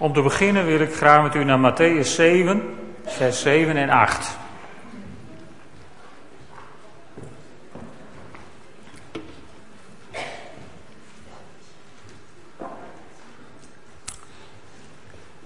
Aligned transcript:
Om 0.00 0.12
te 0.12 0.22
beginnen 0.22 0.66
wil 0.66 0.80
ik 0.80 0.94
graag 0.94 1.22
met 1.22 1.34
u 1.34 1.44
naar 1.44 1.72
Matthäus 1.72 2.06
7, 2.06 2.78
vers 3.04 3.40
7 3.40 3.76
en 3.76 3.90
8. 3.90 4.36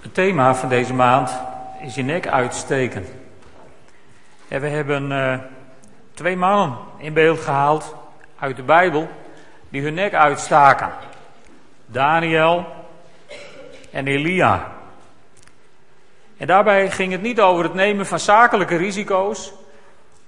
Het 0.00 0.14
thema 0.14 0.54
van 0.54 0.68
deze 0.68 0.94
maand 0.94 1.40
is 1.82 1.94
je 1.94 2.02
nek 2.02 2.26
uitsteken. 2.26 3.06
En 4.48 4.60
we 4.60 4.68
hebben 4.68 5.10
uh, 5.10 5.38
twee 6.12 6.36
mannen 6.36 6.78
in 6.98 7.12
beeld 7.12 7.40
gehaald 7.40 7.94
uit 8.38 8.56
de 8.56 8.62
Bijbel 8.62 9.08
die 9.68 9.82
hun 9.82 9.94
nek 9.94 10.14
uitstaken. 10.14 10.90
Daniel 11.86 12.73
en 13.94 14.06
Elia. 14.06 14.72
En 16.36 16.46
daarbij 16.46 16.90
ging 16.90 17.12
het 17.12 17.22
niet 17.22 17.40
over 17.40 17.64
het 17.64 17.74
nemen 17.74 18.06
van 18.06 18.18
zakelijke 18.18 18.76
risico's. 18.76 19.52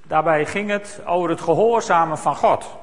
Daarbij 0.02 0.46
ging 0.46 0.70
het 0.70 1.00
over 1.04 1.30
het 1.30 1.40
gehoorzamen 1.40 2.18
van 2.18 2.36
God. 2.36 2.76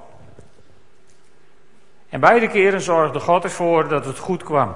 En 2.10 2.20
beide 2.20 2.48
keren 2.48 2.82
zorgde 2.82 3.20
God 3.20 3.44
ervoor 3.44 3.88
dat 3.88 4.06
het 4.06 4.18
goed 4.18 4.44
kwam. 4.44 4.76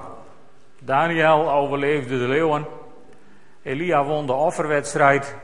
Daniel 0.78 1.50
overleefde 1.50 2.18
de 2.18 2.28
leeuwen. 2.28 2.66
Elia 3.62 4.04
won 4.04 4.26
de 4.26 4.32
offerwedstrijd. 4.32 5.36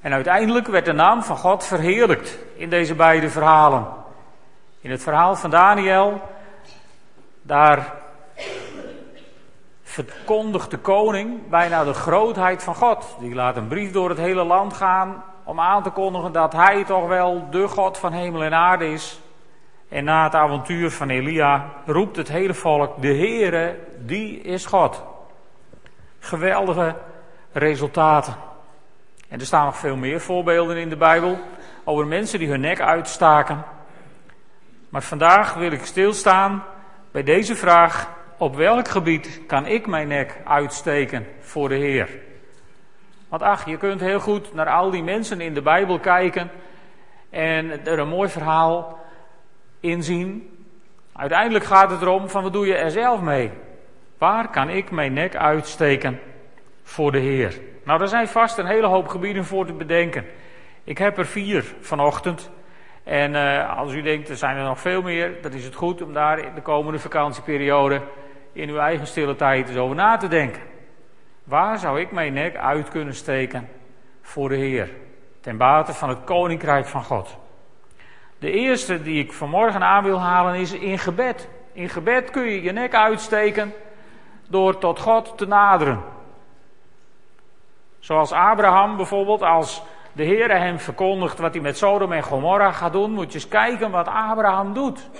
En 0.00 0.12
uiteindelijk 0.12 0.66
werd 0.66 0.84
de 0.84 0.92
naam 0.92 1.22
van 1.22 1.36
God 1.36 1.64
verheerlijkt 1.64 2.38
in 2.56 2.70
deze 2.70 2.94
beide 2.94 3.30
verhalen. 3.30 3.86
In 4.80 4.90
het 4.90 5.02
verhaal 5.02 5.36
van 5.36 5.50
Daniel, 5.50 6.20
daar 7.42 8.02
verkondigt 9.94 10.70
de 10.70 10.78
koning 10.78 11.48
bijna 11.48 11.84
de 11.84 11.92
grootheid 11.92 12.62
van 12.62 12.74
God. 12.74 13.16
Die 13.20 13.34
laat 13.34 13.56
een 13.56 13.68
brief 13.68 13.92
door 13.92 14.08
het 14.08 14.18
hele 14.18 14.44
land 14.44 14.72
gaan 14.72 15.24
om 15.44 15.60
aan 15.60 15.82
te 15.82 15.90
kondigen 15.90 16.32
dat 16.32 16.52
hij 16.52 16.84
toch 16.84 17.06
wel 17.06 17.46
de 17.50 17.68
God 17.68 17.98
van 17.98 18.12
hemel 18.12 18.42
en 18.42 18.54
aarde 18.54 18.92
is. 18.92 19.20
En 19.88 20.04
na 20.04 20.24
het 20.24 20.34
avontuur 20.34 20.90
van 20.90 21.08
Elia 21.08 21.72
roept 21.86 22.16
het 22.16 22.28
hele 22.28 22.54
volk, 22.54 23.02
de 23.02 23.14
Heere, 23.14 23.78
die 23.98 24.40
is 24.40 24.66
God. 24.66 25.02
Geweldige 26.18 26.96
resultaten. 27.52 28.34
En 29.28 29.40
er 29.40 29.46
staan 29.46 29.64
nog 29.64 29.76
veel 29.76 29.96
meer 29.96 30.20
voorbeelden 30.20 30.76
in 30.76 30.88
de 30.88 30.96
Bijbel 30.96 31.38
over 31.84 32.06
mensen 32.06 32.38
die 32.38 32.48
hun 32.48 32.60
nek 32.60 32.80
uitstaken. 32.80 33.64
Maar 34.88 35.02
vandaag 35.02 35.54
wil 35.54 35.72
ik 35.72 35.84
stilstaan 35.84 36.64
bij 37.10 37.22
deze 37.22 37.56
vraag: 37.56 38.08
op 38.44 38.56
welk 38.56 38.88
gebied 38.88 39.40
kan 39.46 39.66
ik 39.66 39.86
mijn 39.86 40.08
nek 40.08 40.40
uitsteken 40.44 41.26
voor 41.40 41.68
de 41.68 41.74
Heer? 41.74 42.08
Want 43.28 43.42
ach, 43.42 43.66
je 43.66 43.76
kunt 43.76 44.00
heel 44.00 44.20
goed 44.20 44.54
naar 44.54 44.68
al 44.68 44.90
die 44.90 45.02
mensen 45.02 45.40
in 45.40 45.54
de 45.54 45.62
Bijbel 45.62 45.98
kijken 45.98 46.50
en 47.30 47.86
er 47.86 47.98
een 47.98 48.08
mooi 48.08 48.28
verhaal 48.28 48.98
inzien. 49.80 50.56
Uiteindelijk 51.12 51.64
gaat 51.64 51.90
het 51.90 52.02
erom 52.02 52.28
van 52.28 52.42
wat 52.42 52.52
doe 52.52 52.66
je 52.66 52.76
er 52.76 52.90
zelf 52.90 53.20
mee? 53.20 53.50
Waar 54.18 54.50
kan 54.50 54.68
ik 54.68 54.90
mijn 54.90 55.12
nek 55.12 55.36
uitsteken 55.36 56.20
voor 56.82 57.12
de 57.12 57.18
Heer? 57.18 57.60
Nou, 57.84 58.00
er 58.00 58.08
zijn 58.08 58.28
vast 58.28 58.58
een 58.58 58.66
hele 58.66 58.86
hoop 58.86 59.08
gebieden 59.08 59.44
voor 59.44 59.66
te 59.66 59.72
bedenken. 59.72 60.26
Ik 60.84 60.98
heb 60.98 61.18
er 61.18 61.26
vier 61.26 61.74
vanochtend. 61.80 62.50
En 63.04 63.32
uh, 63.32 63.78
als 63.78 63.92
u 63.92 64.02
denkt, 64.02 64.28
er 64.28 64.36
zijn 64.36 64.56
er 64.56 64.64
nog 64.64 64.80
veel 64.80 65.02
meer, 65.02 65.42
dan 65.42 65.52
is 65.52 65.64
het 65.64 65.74
goed 65.74 66.02
om 66.02 66.12
daar 66.12 66.38
in 66.38 66.54
de 66.54 66.62
komende 66.62 66.98
vakantieperiode 66.98 68.00
in 68.54 68.68
uw 68.68 68.78
eigen 68.78 69.06
stille 69.06 69.36
tijd 69.36 69.68
eens 69.68 69.78
over 69.78 69.96
na 69.96 70.16
te 70.16 70.28
denken. 70.28 70.62
Waar 71.44 71.78
zou 71.78 72.00
ik 72.00 72.12
mijn 72.12 72.32
nek 72.32 72.56
uit 72.56 72.88
kunnen 72.88 73.14
steken 73.14 73.68
voor 74.22 74.48
de 74.48 74.56
Heer? 74.56 74.90
Ten 75.40 75.56
bate 75.56 75.92
van 75.92 76.08
het 76.08 76.24
Koninkrijk 76.24 76.86
van 76.86 77.04
God. 77.04 77.36
De 78.38 78.50
eerste 78.50 79.02
die 79.02 79.22
ik 79.22 79.32
vanmorgen 79.32 79.82
aan 79.82 80.04
wil 80.04 80.20
halen 80.20 80.54
is 80.54 80.72
in 80.72 80.98
gebed. 80.98 81.48
In 81.72 81.88
gebed 81.88 82.30
kun 82.30 82.44
je 82.44 82.62
je 82.62 82.72
nek 82.72 82.94
uitsteken 82.94 83.72
door 84.48 84.78
tot 84.78 84.98
God 84.98 85.38
te 85.38 85.46
naderen. 85.46 86.02
Zoals 87.98 88.32
Abraham 88.32 88.96
bijvoorbeeld, 88.96 89.42
als 89.42 89.82
de 90.12 90.22
Heer 90.22 90.50
hem 90.50 90.78
verkondigt 90.78 91.38
wat 91.38 91.52
hij 91.52 91.62
met 91.62 91.78
Sodom 91.78 92.12
en 92.12 92.22
Gomorra 92.22 92.72
gaat 92.72 92.92
doen, 92.92 93.10
moet 93.10 93.32
je 93.32 93.38
eens 93.38 93.48
kijken 93.48 93.90
wat 93.90 94.08
Abraham 94.08 94.72
doet. 94.72 95.10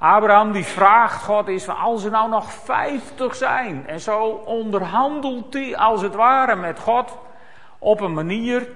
Abraham 0.00 0.52
die 0.52 0.64
vraagt 0.64 1.22
God 1.22 1.48
is 1.48 1.68
als 1.68 2.04
er 2.04 2.10
nou 2.10 2.28
nog 2.28 2.52
vijftig 2.52 3.34
zijn. 3.34 3.86
En 3.86 4.00
zo 4.00 4.42
onderhandelt 4.44 5.54
hij 5.54 5.76
als 5.76 6.02
het 6.02 6.14
ware 6.14 6.56
met 6.56 6.78
God 6.78 7.18
op 7.78 8.00
een 8.00 8.14
manier. 8.14 8.68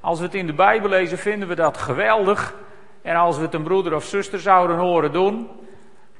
Als 0.00 0.18
we 0.18 0.24
het 0.24 0.34
in 0.34 0.46
de 0.46 0.52
Bijbel 0.52 0.88
lezen 0.88 1.18
vinden 1.18 1.48
we 1.48 1.54
dat 1.54 1.76
geweldig. 1.76 2.54
En 3.02 3.16
als 3.16 3.36
we 3.36 3.42
het 3.42 3.54
een 3.54 3.62
broeder 3.62 3.94
of 3.94 4.04
zuster 4.04 4.40
zouden 4.40 4.76
horen 4.76 5.12
doen, 5.12 5.48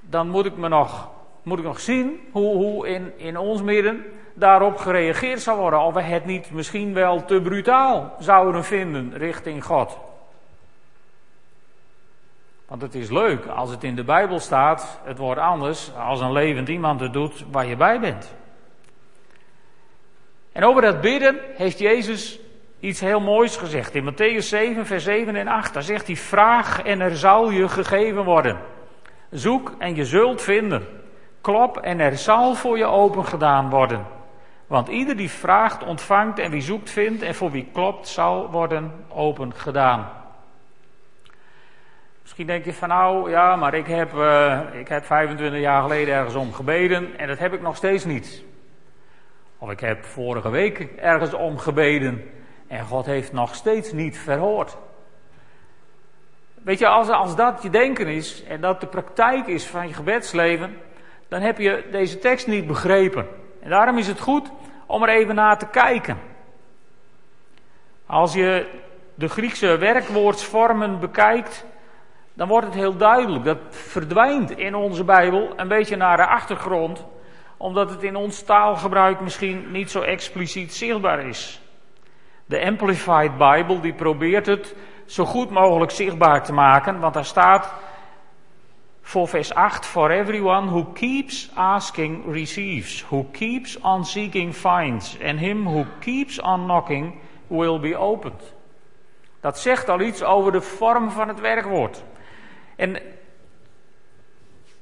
dan 0.00 0.28
moet 0.28 0.46
ik 0.46 0.56
me 0.56 0.68
nog, 0.68 1.08
moet 1.42 1.58
ik 1.58 1.64
nog 1.64 1.80
zien 1.80 2.20
hoe, 2.32 2.54
hoe 2.54 2.88
in, 2.88 3.12
in 3.16 3.38
ons 3.38 3.62
midden 3.62 4.04
daarop 4.34 4.76
gereageerd 4.76 5.40
zal 5.40 5.56
worden. 5.56 5.80
Of 5.80 5.94
we 5.94 6.02
het 6.02 6.24
niet 6.24 6.50
misschien 6.50 6.94
wel 6.94 7.24
te 7.24 7.40
brutaal 7.40 8.14
zouden 8.18 8.64
vinden 8.64 9.12
richting 9.16 9.64
God. 9.64 9.98
Want 12.66 12.82
het 12.82 12.94
is 12.94 13.10
leuk 13.10 13.46
als 13.46 13.70
het 13.70 13.84
in 13.84 13.96
de 13.96 14.04
Bijbel 14.04 14.38
staat, 14.38 15.00
het 15.04 15.18
wordt 15.18 15.40
anders 15.40 15.90
als 15.94 16.20
een 16.20 16.32
levend 16.32 16.68
iemand 16.68 17.00
het 17.00 17.12
doet 17.12 17.44
waar 17.50 17.66
je 17.66 17.76
bij 17.76 18.00
bent. 18.00 18.34
En 20.52 20.64
over 20.64 20.82
dat 20.82 21.00
bidden 21.00 21.40
heeft 21.54 21.78
Jezus 21.78 22.40
iets 22.80 23.00
heel 23.00 23.20
moois 23.20 23.56
gezegd. 23.56 23.94
In 23.94 24.12
Matthäus 24.12 24.44
7, 24.48 24.86
vers 24.86 25.04
7 25.04 25.36
en 25.36 25.48
8, 25.48 25.74
daar 25.74 25.82
zegt 25.82 26.06
hij, 26.06 26.16
vraag 26.16 26.82
en 26.82 27.00
er 27.00 27.16
zal 27.16 27.50
je 27.50 27.68
gegeven 27.68 28.24
worden. 28.24 28.58
Zoek 29.30 29.74
en 29.78 29.94
je 29.94 30.04
zult 30.04 30.42
vinden. 30.42 30.86
Klop 31.40 31.76
en 31.76 32.00
er 32.00 32.16
zal 32.16 32.54
voor 32.54 32.78
je 32.78 32.84
open 32.84 33.24
gedaan 33.24 33.70
worden. 33.70 34.06
Want 34.66 34.88
ieder 34.88 35.16
die 35.16 35.30
vraagt, 35.30 35.84
ontvangt 35.84 36.38
en 36.38 36.50
wie 36.50 36.60
zoekt, 36.60 36.90
vindt 36.90 37.22
en 37.22 37.34
voor 37.34 37.50
wie 37.50 37.68
klopt, 37.72 38.08
zal 38.08 38.50
worden 38.50 38.92
open 39.08 39.54
gedaan. 39.54 40.25
Misschien 42.26 42.46
denk 42.46 42.64
je 42.64 42.72
van 42.72 42.88
nou, 42.88 43.30
ja, 43.30 43.56
maar 43.56 43.74
ik 43.74 43.86
heb, 43.86 44.12
uh, 44.14 44.60
ik 44.72 44.88
heb 44.88 45.04
25 45.04 45.60
jaar 45.60 45.82
geleden 45.82 46.14
ergens 46.14 46.34
om 46.34 46.52
gebeden 46.52 47.18
en 47.18 47.28
dat 47.28 47.38
heb 47.38 47.52
ik 47.52 47.60
nog 47.60 47.76
steeds 47.76 48.04
niet. 48.04 48.44
Of 49.58 49.70
ik 49.70 49.80
heb 49.80 50.04
vorige 50.04 50.50
week 50.50 50.78
ergens 50.96 51.34
om 51.34 51.58
gebeden 51.58 52.30
en 52.66 52.84
God 52.84 53.06
heeft 53.06 53.32
nog 53.32 53.54
steeds 53.54 53.92
niet 53.92 54.18
verhoord. 54.18 54.76
Weet 56.54 56.78
je, 56.78 56.86
als, 56.86 57.08
als 57.08 57.36
dat 57.36 57.62
je 57.62 57.70
denken 57.70 58.06
is 58.06 58.44
en 58.44 58.60
dat 58.60 58.80
de 58.80 58.86
praktijk 58.86 59.46
is 59.46 59.66
van 59.66 59.88
je 59.88 59.94
gebedsleven, 59.94 60.76
dan 61.28 61.40
heb 61.40 61.58
je 61.58 61.88
deze 61.90 62.18
tekst 62.18 62.46
niet 62.46 62.66
begrepen. 62.66 63.26
En 63.60 63.70
daarom 63.70 63.98
is 63.98 64.08
het 64.08 64.20
goed 64.20 64.50
om 64.86 65.02
er 65.02 65.08
even 65.08 65.34
naar 65.34 65.58
te 65.58 65.68
kijken. 65.68 66.18
Als 68.06 68.32
je 68.32 68.66
de 69.14 69.28
Griekse 69.28 69.76
werkwoordsvormen 69.76 71.00
bekijkt, 71.00 71.66
dan 72.36 72.48
wordt 72.48 72.66
het 72.66 72.74
heel 72.74 72.96
duidelijk. 72.96 73.44
Dat 73.44 73.58
verdwijnt 73.70 74.50
in 74.50 74.74
onze 74.74 75.04
Bijbel 75.04 75.52
een 75.56 75.68
beetje 75.68 75.96
naar 75.96 76.16
de 76.16 76.26
achtergrond, 76.26 77.04
omdat 77.56 77.90
het 77.90 78.02
in 78.02 78.16
ons 78.16 78.42
taalgebruik 78.42 79.20
misschien 79.20 79.70
niet 79.70 79.90
zo 79.90 80.00
expliciet 80.00 80.74
zichtbaar 80.74 81.26
is. 81.26 81.60
De 82.46 82.64
Amplified 82.64 83.38
Bible 83.38 83.80
die 83.80 83.94
probeert 83.94 84.46
het 84.46 84.74
zo 85.06 85.24
goed 85.24 85.50
mogelijk 85.50 85.90
zichtbaar 85.90 86.44
te 86.44 86.52
maken, 86.52 87.00
want 87.00 87.14
daar 87.14 87.24
staat 87.24 87.74
voor 89.00 89.28
vers 89.28 89.54
8: 89.54 89.86
For 89.86 90.10
everyone 90.10 90.66
who 90.66 90.84
keeps 90.84 91.50
asking 91.54 92.32
receives, 92.32 93.04
who 93.08 93.26
keeps 93.32 93.80
on 93.80 94.04
seeking 94.04 94.54
finds, 94.54 95.18
and 95.24 95.38
him 95.38 95.64
who 95.64 95.84
keeps 96.00 96.40
on 96.40 96.64
knocking 96.64 97.14
will 97.46 97.80
be 97.80 97.96
opened. 97.96 98.54
Dat 99.40 99.58
zegt 99.58 99.88
al 99.88 100.00
iets 100.00 100.22
over 100.22 100.52
de 100.52 100.60
vorm 100.60 101.10
van 101.10 101.28
het 101.28 101.40
werkwoord. 101.40 102.04
En 102.76 102.96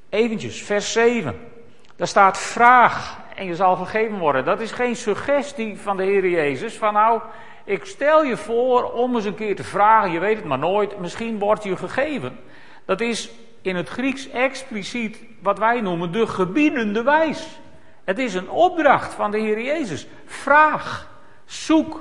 eventjes, 0.09 0.63
vers 0.63 0.93
7. 0.93 1.53
Daar 1.97 2.07
staat 2.07 2.39
vraag 2.39 3.19
en 3.35 3.47
je 3.47 3.55
zal 3.55 3.77
vergeven 3.77 4.19
worden. 4.19 4.45
Dat 4.45 4.61
is 4.61 4.73
geen 4.73 4.97
suggestie 4.97 5.79
van 5.79 5.97
de 5.97 6.03
Heer 6.03 6.29
Jezus. 6.29 6.77
Van 6.77 6.93
nou, 6.93 7.21
ik 7.65 7.85
stel 7.85 8.25
je 8.25 8.37
voor 8.37 8.93
om 8.93 9.15
eens 9.15 9.25
een 9.25 9.35
keer 9.35 9.57
te 9.57 9.65
vragen. 9.65 10.11
Je 10.11 10.19
weet 10.19 10.37
het 10.37 10.45
maar 10.45 10.59
nooit. 10.59 10.99
Misschien 10.99 11.39
wordt 11.39 11.65
je 11.65 11.77
gegeven. 11.77 12.39
Dat 12.85 13.01
is 13.01 13.31
in 13.63 13.77
het 13.77 13.89
Grieks 13.89 14.31
expliciet 14.31 15.19
wat 15.41 15.59
wij 15.59 15.81
noemen 15.81 16.13
de 16.13 16.27
gebiedende 16.27 17.03
wijs. 17.03 17.61
Het 18.05 18.19
is 18.19 18.35
een 18.35 18.51
opdracht 18.51 19.15
van 19.15 19.31
de 19.31 19.39
Heer 19.39 19.61
Jezus. 19.61 20.07
Vraag, 20.25 21.09
zoek, 21.45 22.01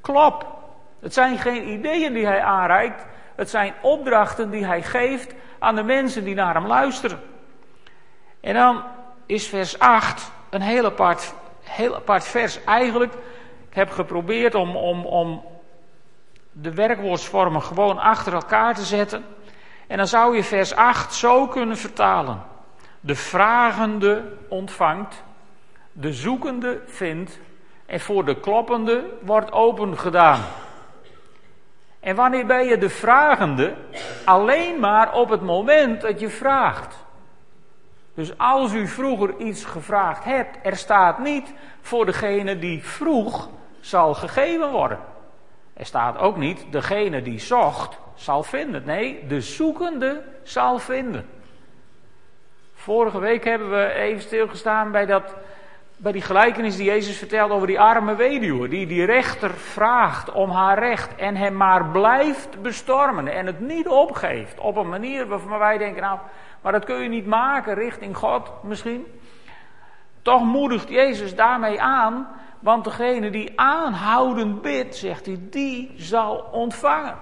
klop. 0.00 0.46
Het 1.00 1.14
zijn 1.14 1.38
geen 1.38 1.68
ideeën 1.68 2.12
die 2.12 2.26
hij 2.26 2.40
aanreikt. 2.42 3.06
Het 3.42 3.50
zijn 3.50 3.74
opdrachten 3.80 4.50
die 4.50 4.66
hij 4.66 4.82
geeft 4.82 5.34
aan 5.58 5.74
de 5.74 5.82
mensen 5.82 6.24
die 6.24 6.34
naar 6.34 6.54
hem 6.54 6.66
luisteren. 6.66 7.20
En 8.40 8.54
dan 8.54 8.82
is 9.26 9.48
vers 9.48 9.78
8 9.78 10.32
een 10.50 10.60
heel 10.60 10.84
apart, 10.84 11.34
heel 11.62 11.94
apart 11.94 12.24
vers. 12.24 12.64
Eigenlijk, 12.64 13.12
ik 13.68 13.74
heb 13.74 13.90
geprobeerd 13.90 14.54
om, 14.54 14.76
om, 14.76 15.04
om 15.04 15.44
de 16.52 16.74
werkwoordsvormen 16.74 17.62
gewoon 17.62 17.98
achter 17.98 18.32
elkaar 18.32 18.74
te 18.74 18.84
zetten. 18.84 19.24
En 19.86 19.96
dan 19.96 20.06
zou 20.06 20.36
je 20.36 20.44
vers 20.44 20.74
8 20.74 21.14
zo 21.14 21.46
kunnen 21.46 21.76
vertalen. 21.76 22.42
De 23.00 23.14
vragende 23.14 24.22
ontvangt, 24.48 25.22
de 25.92 26.12
zoekende 26.12 26.82
vindt 26.86 27.38
en 27.86 28.00
voor 28.00 28.24
de 28.24 28.40
kloppende 28.40 29.04
wordt 29.20 29.52
open 29.52 29.98
gedaan. 29.98 30.40
En 32.02 32.16
wanneer 32.16 32.46
ben 32.46 32.64
je 32.64 32.78
de 32.78 32.90
vragende? 32.90 33.74
Alleen 34.24 34.80
maar 34.80 35.14
op 35.14 35.28
het 35.28 35.40
moment 35.40 36.00
dat 36.00 36.20
je 36.20 36.28
vraagt. 36.28 36.96
Dus 38.14 38.38
als 38.38 38.72
u 38.72 38.86
vroeger 38.86 39.36
iets 39.38 39.64
gevraagd 39.64 40.24
hebt, 40.24 40.58
er 40.62 40.76
staat 40.76 41.18
niet 41.18 41.54
voor 41.80 42.06
degene 42.06 42.58
die 42.58 42.84
vroeg 42.84 43.48
zal 43.80 44.14
gegeven 44.14 44.70
worden. 44.70 44.98
Er 45.74 45.86
staat 45.86 46.18
ook 46.18 46.36
niet 46.36 46.64
degene 46.70 47.22
die 47.22 47.38
zocht 47.38 47.98
zal 48.14 48.42
vinden. 48.42 48.82
Nee, 48.84 49.26
de 49.26 49.40
zoekende 49.40 50.22
zal 50.42 50.78
vinden. 50.78 51.26
Vorige 52.74 53.18
week 53.18 53.44
hebben 53.44 53.70
we 53.70 53.92
even 53.92 54.22
stilgestaan 54.22 54.90
bij, 54.90 55.06
dat, 55.06 55.34
bij 56.02 56.12
die 56.12 56.22
gelijkenis 56.22 56.76
die 56.76 56.84
Jezus 56.84 57.18
vertelt 57.18 57.50
over 57.50 57.66
die 57.66 57.80
arme 57.80 58.14
weduwe. 58.14 58.68
Die 58.68 58.86
die 58.86 59.04
rechter 59.04 59.50
vraagt 59.50 60.32
om 60.32 60.50
haar 60.50 60.78
recht 60.78 61.14
en 61.14 61.36
hem 61.36 61.56
maar 61.56 61.86
blijft 61.86 62.62
bestormen 62.62 63.28
en 63.28 63.46
het 63.46 63.60
niet 63.60 63.88
opgeeft. 63.88 64.58
Op 64.58 64.76
een 64.76 64.88
manier 64.88 65.26
waarvan 65.26 65.58
wij 65.58 65.78
denken, 65.78 66.02
nou, 66.02 66.18
maar 66.60 66.72
dat 66.72 66.84
kun 66.84 67.02
je 67.02 67.08
niet 67.08 67.26
maken 67.26 67.74
richting 67.74 68.16
God 68.16 68.52
misschien. 68.62 69.06
Toch 70.22 70.44
moedigt 70.44 70.88
Jezus 70.88 71.34
daarmee 71.34 71.80
aan, 71.80 72.28
want 72.60 72.84
degene 72.84 73.30
die 73.30 73.60
aanhoudend 73.60 74.62
bidt, 74.62 74.96
zegt 74.96 75.26
hij, 75.26 75.38
die 75.40 75.92
zal 75.96 76.48
ontvangen. 76.52 77.16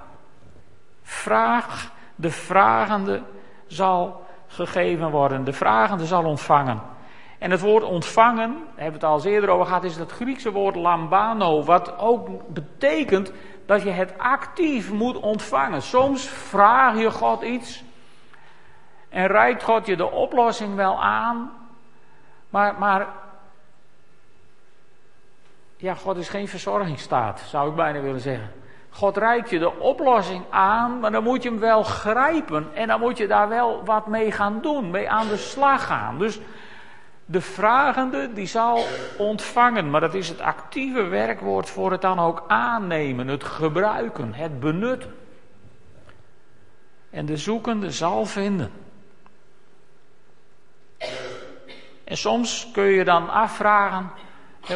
Vraag, 1.02 1.92
de 2.14 2.30
vragende 2.30 3.22
zal 3.66 4.26
gegeven 4.46 5.10
worden. 5.10 5.44
De 5.44 5.52
vragende 5.52 6.04
zal 6.04 6.24
ontvangen. 6.24 6.98
En 7.40 7.50
het 7.50 7.60
woord 7.60 7.82
ontvangen, 7.82 8.50
daar 8.50 8.84
hebben 8.84 9.00
we 9.00 9.06
het 9.06 9.24
al 9.24 9.30
eerder 9.30 9.50
over 9.50 9.66
gehad, 9.66 9.84
is 9.84 9.96
het 9.96 10.12
Griekse 10.12 10.50
woord 10.50 10.74
lambano. 10.74 11.62
Wat 11.62 11.98
ook 11.98 12.28
betekent 12.52 13.32
dat 13.66 13.82
je 13.82 13.90
het 13.90 14.18
actief 14.18 14.92
moet 14.92 15.16
ontvangen. 15.16 15.82
Soms 15.82 16.28
vraag 16.28 16.98
je 16.98 17.10
God 17.10 17.42
iets 17.42 17.84
en 19.08 19.26
reikt 19.26 19.62
God 19.62 19.86
je 19.86 19.96
de 19.96 20.10
oplossing 20.10 20.74
wel 20.74 21.02
aan. 21.02 21.52
Maar, 22.50 22.74
maar 22.78 23.06
ja, 25.76 25.94
God 25.94 26.16
is 26.16 26.28
geen 26.28 26.48
verzorgingsstaat, 26.48 27.40
zou 27.40 27.70
ik 27.70 27.76
bijna 27.76 28.00
willen 28.00 28.20
zeggen. 28.20 28.52
God 28.90 29.16
reikt 29.16 29.50
je 29.50 29.58
de 29.58 29.78
oplossing 29.78 30.44
aan, 30.50 31.00
maar 31.00 31.10
dan 31.10 31.22
moet 31.22 31.42
je 31.42 31.48
hem 31.48 31.58
wel 31.58 31.82
grijpen. 31.82 32.74
En 32.74 32.88
dan 32.88 33.00
moet 33.00 33.18
je 33.18 33.26
daar 33.26 33.48
wel 33.48 33.84
wat 33.84 34.06
mee 34.06 34.32
gaan 34.32 34.58
doen, 34.62 34.90
mee 34.90 35.10
aan 35.10 35.28
de 35.28 35.36
slag 35.36 35.86
gaan. 35.86 36.18
Dus 36.18 36.40
de 37.30 37.40
vragende 37.40 38.32
die 38.32 38.46
zal 38.46 38.84
ontvangen, 39.18 39.90
maar 39.90 40.00
dat 40.00 40.14
is 40.14 40.28
het 40.28 40.40
actieve 40.40 41.02
werkwoord 41.02 41.70
voor 41.70 41.90
het 41.90 42.00
dan 42.00 42.18
ook 42.18 42.44
aannemen, 42.48 43.28
het 43.28 43.44
gebruiken, 43.44 44.34
het 44.34 44.60
benutten. 44.60 45.14
En 47.10 47.26
de 47.26 47.36
zoekende 47.36 47.90
zal 47.90 48.26
vinden. 48.26 48.70
En 52.04 52.16
soms 52.16 52.70
kun 52.72 52.84
je 52.84 53.04
dan 53.04 53.30
afvragen, 53.30 54.10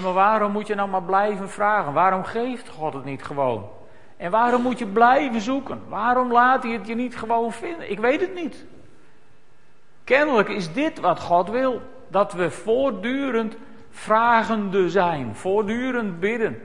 maar 0.03 0.13
waarom 0.13 0.53
moet 0.53 0.67
je 0.67 0.75
nou 0.75 0.89
maar 0.89 1.03
blijven 1.03 1.51
vragen? 1.51 1.93
Waarom 1.93 2.25
geeft 2.25 2.69
God 2.69 2.95
het 2.95 3.05
niet 3.05 3.23
gewoon? 3.23 3.69
En 4.17 4.31
waarom 4.31 4.63
moet 4.63 4.79
je 4.79 4.87
blijven 4.87 5.41
zoeken? 5.41 5.83
Waarom 5.89 6.33
laat 6.33 6.63
hij 6.63 6.73
het 6.73 6.87
je 6.87 6.95
niet 6.95 7.17
gewoon 7.17 7.53
vinden? 7.53 7.91
Ik 7.91 7.99
weet 7.99 8.21
het 8.21 8.35
niet. 8.35 8.65
Kennelijk 10.05 10.49
is 10.49 10.73
dit 10.73 11.01
wat 11.01 11.21
God 11.21 11.51
wil. 11.51 11.93
Dat 12.15 12.33
we 12.33 12.51
voortdurend 12.51 13.57
vragende 13.91 14.91
zijn. 14.91 15.35
Voortdurend 15.35 16.21
bidden. 16.21 16.63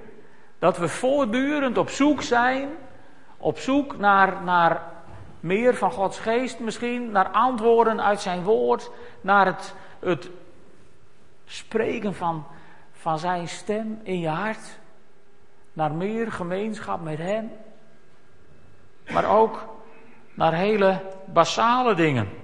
Dat 0.60 0.78
we 0.78 0.88
voortdurend 0.88 1.78
op 1.78 1.90
zoek 1.90 2.22
zijn. 2.22 2.69
Op 3.38 3.57
zoek 3.57 3.98
naar, 3.98 4.44
naar 4.44 4.81
meer 5.40 5.75
van 5.75 5.92
Gods 5.92 6.19
geest 6.19 6.60
misschien. 6.60 7.12
Naar 7.12 7.28
antwoorden 7.28 8.04
uit 8.04 8.22
zijn 8.22 8.44
woord. 8.44 8.92
Naar 9.22 9.46
het, 9.46 9.75
het 10.00 10.30
spreken 11.46 12.16
van, 12.16 12.45
van 12.92 13.19
zijn 13.19 13.48
stem 13.48 14.00
in 14.04 14.19
je 14.19 14.30
hart 14.30 14.80
naar 15.74 15.92
meer 15.92 16.31
gemeenschap 16.31 17.02
met 17.02 17.18
Hem, 17.18 17.52
maar 19.12 19.25
ook 19.38 19.66
naar 20.34 20.54
hele 20.54 21.02
basale 21.25 21.95
dingen. 21.95 22.39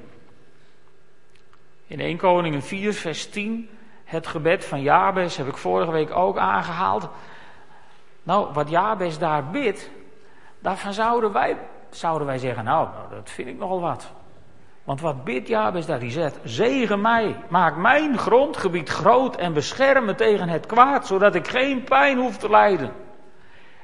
In 1.87 1.99
1 1.99 2.17
Koningen 2.17 2.61
4, 2.61 2.93
vers 2.93 3.29
10, 3.29 3.69
het 4.03 4.27
gebed 4.27 4.65
van 4.65 4.81
Jabes 4.81 5.37
heb 5.37 5.47
ik 5.47 5.57
vorige 5.57 5.91
week 5.91 6.15
ook 6.15 6.37
aangehaald. 6.37 7.09
Nou, 8.23 8.53
wat 8.53 8.69
Jabes 8.69 9.17
daar 9.17 9.49
bidt, 9.49 9.89
daarvan 10.59 10.93
zouden 10.93 11.31
wij, 11.31 11.57
zouden 11.89 12.27
wij 12.27 12.37
zeggen, 12.37 12.63
nou, 12.63 12.87
nou, 12.93 13.09
dat 13.09 13.29
vind 13.29 13.47
ik 13.47 13.57
nogal 13.57 13.81
wat. 13.81 14.11
Want 14.83 15.01
wat 15.01 15.23
bidt 15.23 15.47
Jabes 15.47 15.85
daar? 15.85 15.99
Die 15.99 16.11
zegt, 16.11 16.39
zegen 16.43 17.01
mij, 17.01 17.35
maak 17.47 17.75
mijn 17.75 18.17
grondgebied 18.17 18.89
groot 18.89 19.35
en 19.35 19.53
bescherm 19.53 20.05
me 20.05 20.15
tegen 20.15 20.49
het 20.49 20.65
kwaad, 20.65 21.07
zodat 21.07 21.35
ik 21.35 21.47
geen 21.47 21.83
pijn 21.83 22.17
hoef 22.17 22.37
te 22.37 22.49
lijden. 22.49 22.91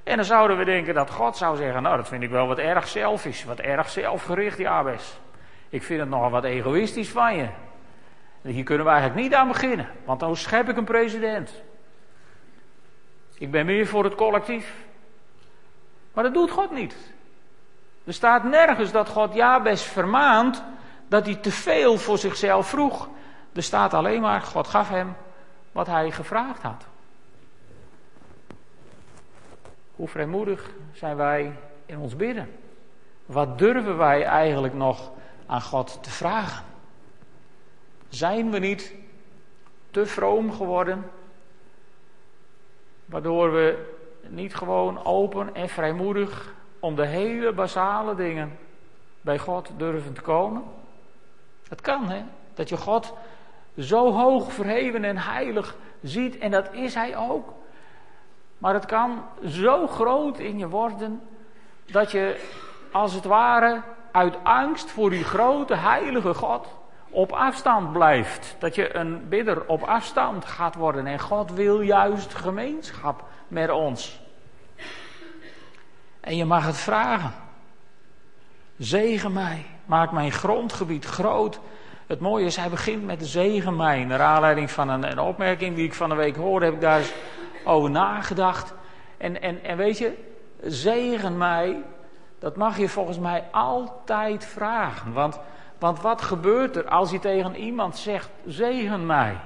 En 0.03 0.15
dan 0.15 0.25
zouden 0.25 0.57
we 0.57 0.65
denken 0.65 0.93
dat 0.93 1.11
God 1.11 1.37
zou 1.37 1.57
zeggen, 1.57 1.81
nou 1.81 1.97
dat 1.97 2.07
vind 2.07 2.23
ik 2.23 2.29
wel 2.29 2.47
wat 2.47 2.57
erg 2.57 2.87
selfish, 2.87 3.43
wat 3.43 3.59
erg 3.59 3.89
zelfgericht, 3.89 4.57
Jabes. 4.57 5.19
Ik 5.69 5.83
vind 5.83 5.99
het 5.99 6.09
nogal 6.09 6.29
wat 6.29 6.43
egoïstisch 6.43 7.09
van 7.09 7.35
je. 7.35 7.47
Hier 8.41 8.63
kunnen 8.63 8.85
we 8.85 8.91
eigenlijk 8.91 9.21
niet 9.21 9.33
aan 9.33 9.47
beginnen, 9.47 9.89
want 10.05 10.19
dan 10.19 10.35
schep 10.35 10.69
ik 10.69 10.77
een 10.77 10.83
president. 10.83 11.53
Ik 13.33 13.51
ben 13.51 13.65
meer 13.65 13.87
voor 13.87 14.03
het 14.03 14.15
collectief. 14.15 14.73
Maar 16.13 16.23
dat 16.23 16.33
doet 16.33 16.51
God 16.51 16.71
niet. 16.71 16.95
Er 18.03 18.13
staat 18.13 18.43
nergens 18.43 18.91
dat 18.91 19.09
God 19.09 19.33
Jabes 19.33 19.83
vermaant 19.83 20.63
dat 21.07 21.25
hij 21.25 21.35
te 21.35 21.51
veel 21.51 21.97
voor 21.97 22.17
zichzelf 22.17 22.67
vroeg. 22.69 23.09
Er 23.53 23.63
staat 23.63 23.93
alleen 23.93 24.21
maar, 24.21 24.41
God 24.41 24.67
gaf 24.67 24.89
hem 24.89 25.15
wat 25.71 25.87
hij 25.87 26.11
gevraagd 26.11 26.61
had. 26.61 26.85
Hoe 29.95 30.07
vrijmoedig 30.07 30.69
zijn 30.93 31.15
wij 31.15 31.53
in 31.85 31.97
ons 31.97 32.15
bidden? 32.15 32.59
Wat 33.25 33.57
durven 33.57 33.97
wij 33.97 34.23
eigenlijk 34.23 34.73
nog 34.73 35.11
aan 35.45 35.61
God 35.61 36.03
te 36.03 36.09
vragen? 36.09 36.70
Zijn 38.11 38.51
we 38.51 38.59
niet 38.59 38.93
te 39.91 40.05
vroom 40.05 40.51
geworden, 40.51 41.11
waardoor 43.05 43.51
we 43.51 43.95
niet 44.27 44.55
gewoon 44.55 45.05
open 45.05 45.55
en 45.55 45.69
vrijmoedig 45.69 46.53
om 46.79 46.95
de 46.95 47.05
hele 47.05 47.53
basale 47.53 48.15
dingen 48.15 48.57
bij 49.21 49.37
God 49.37 49.69
durven 49.77 50.13
te 50.13 50.21
komen? 50.21 50.63
Het 51.67 51.81
kan, 51.81 52.09
hè? 52.09 52.23
Dat 52.53 52.69
je 52.69 52.77
God 52.77 53.13
zo 53.77 54.11
hoog 54.11 54.53
verheven 54.53 55.03
en 55.03 55.17
heilig 55.17 55.75
ziet, 56.01 56.37
en 56.37 56.51
dat 56.51 56.73
is 56.73 56.93
Hij 56.93 57.17
ook. 57.17 57.53
Maar 58.57 58.73
het 58.73 58.85
kan 58.85 59.23
zo 59.45 59.87
groot 59.87 60.39
in 60.39 60.57
je 60.57 60.67
worden 60.67 61.21
dat 61.85 62.11
je 62.11 62.49
als 62.91 63.13
het 63.13 63.25
ware 63.25 63.81
uit 64.11 64.43
angst 64.43 64.91
voor 64.91 65.09
die 65.09 65.23
grote 65.23 65.75
heilige 65.75 66.33
God 66.33 66.67
op 67.11 67.31
afstand 67.31 67.91
blijft. 67.91 68.55
Dat 68.59 68.75
je 68.75 68.95
een 68.95 69.29
bidder 69.29 69.65
op 69.67 69.83
afstand 69.83 70.45
gaat 70.45 70.75
worden. 70.75 71.07
En 71.07 71.19
God 71.19 71.51
wil 71.51 71.81
juist 71.81 72.33
gemeenschap 72.33 73.23
met 73.47 73.69
ons. 73.69 74.21
En 76.19 76.35
je 76.35 76.45
mag 76.45 76.65
het 76.65 76.77
vragen. 76.77 77.33
Zegen 78.77 79.33
mij, 79.33 79.65
maak 79.85 80.11
mijn 80.11 80.31
grondgebied 80.31 81.05
groot. 81.05 81.59
Het 82.07 82.19
mooie 82.19 82.45
is, 82.45 82.55
hij 82.55 82.69
begint 82.69 83.05
met 83.05 83.27
zegen 83.27 83.75
mij. 83.75 84.03
Naar 84.03 84.21
aanleiding 84.21 84.71
van 84.71 84.89
een, 84.89 85.11
een 85.11 85.19
opmerking 85.19 85.75
die 85.75 85.85
ik 85.85 85.93
van 85.93 86.09
de 86.09 86.15
week 86.15 86.35
hoorde, 86.35 86.65
heb 86.65 86.73
ik 86.73 86.81
daar 86.81 87.03
over 87.63 87.89
nagedacht. 87.89 88.73
En, 89.17 89.41
en, 89.41 89.63
en 89.63 89.77
weet 89.77 89.97
je, 89.97 90.13
zegen 90.61 91.37
mij, 91.37 91.83
dat 92.39 92.55
mag 92.55 92.77
je 92.77 92.89
volgens 92.89 93.19
mij 93.19 93.43
altijd 93.51 94.45
vragen. 94.45 95.13
Want, 95.13 95.39
want 95.81 96.01
wat 96.01 96.21
gebeurt 96.21 96.75
er 96.75 96.87
als 96.87 97.11
je 97.11 97.19
tegen 97.19 97.55
iemand 97.55 97.97
zegt, 97.97 98.29
zegen 98.45 99.05
mij? 99.05 99.39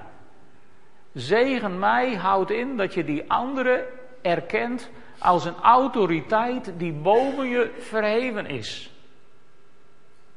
Zegen 1.14 1.80
mij 1.80 2.16
houdt 2.16 2.52
in 2.52 2.78
dat 2.78 2.94
je 2.94 3.04
die 3.04 3.32
andere 3.32 3.88
erkent 4.22 4.90
als 5.20 5.46
een 5.46 5.56
autoriteit 5.62 6.74
die 6.78 6.94
boven 6.94 7.48
je 7.48 7.76
verheven 7.80 8.46
is. 8.46 8.92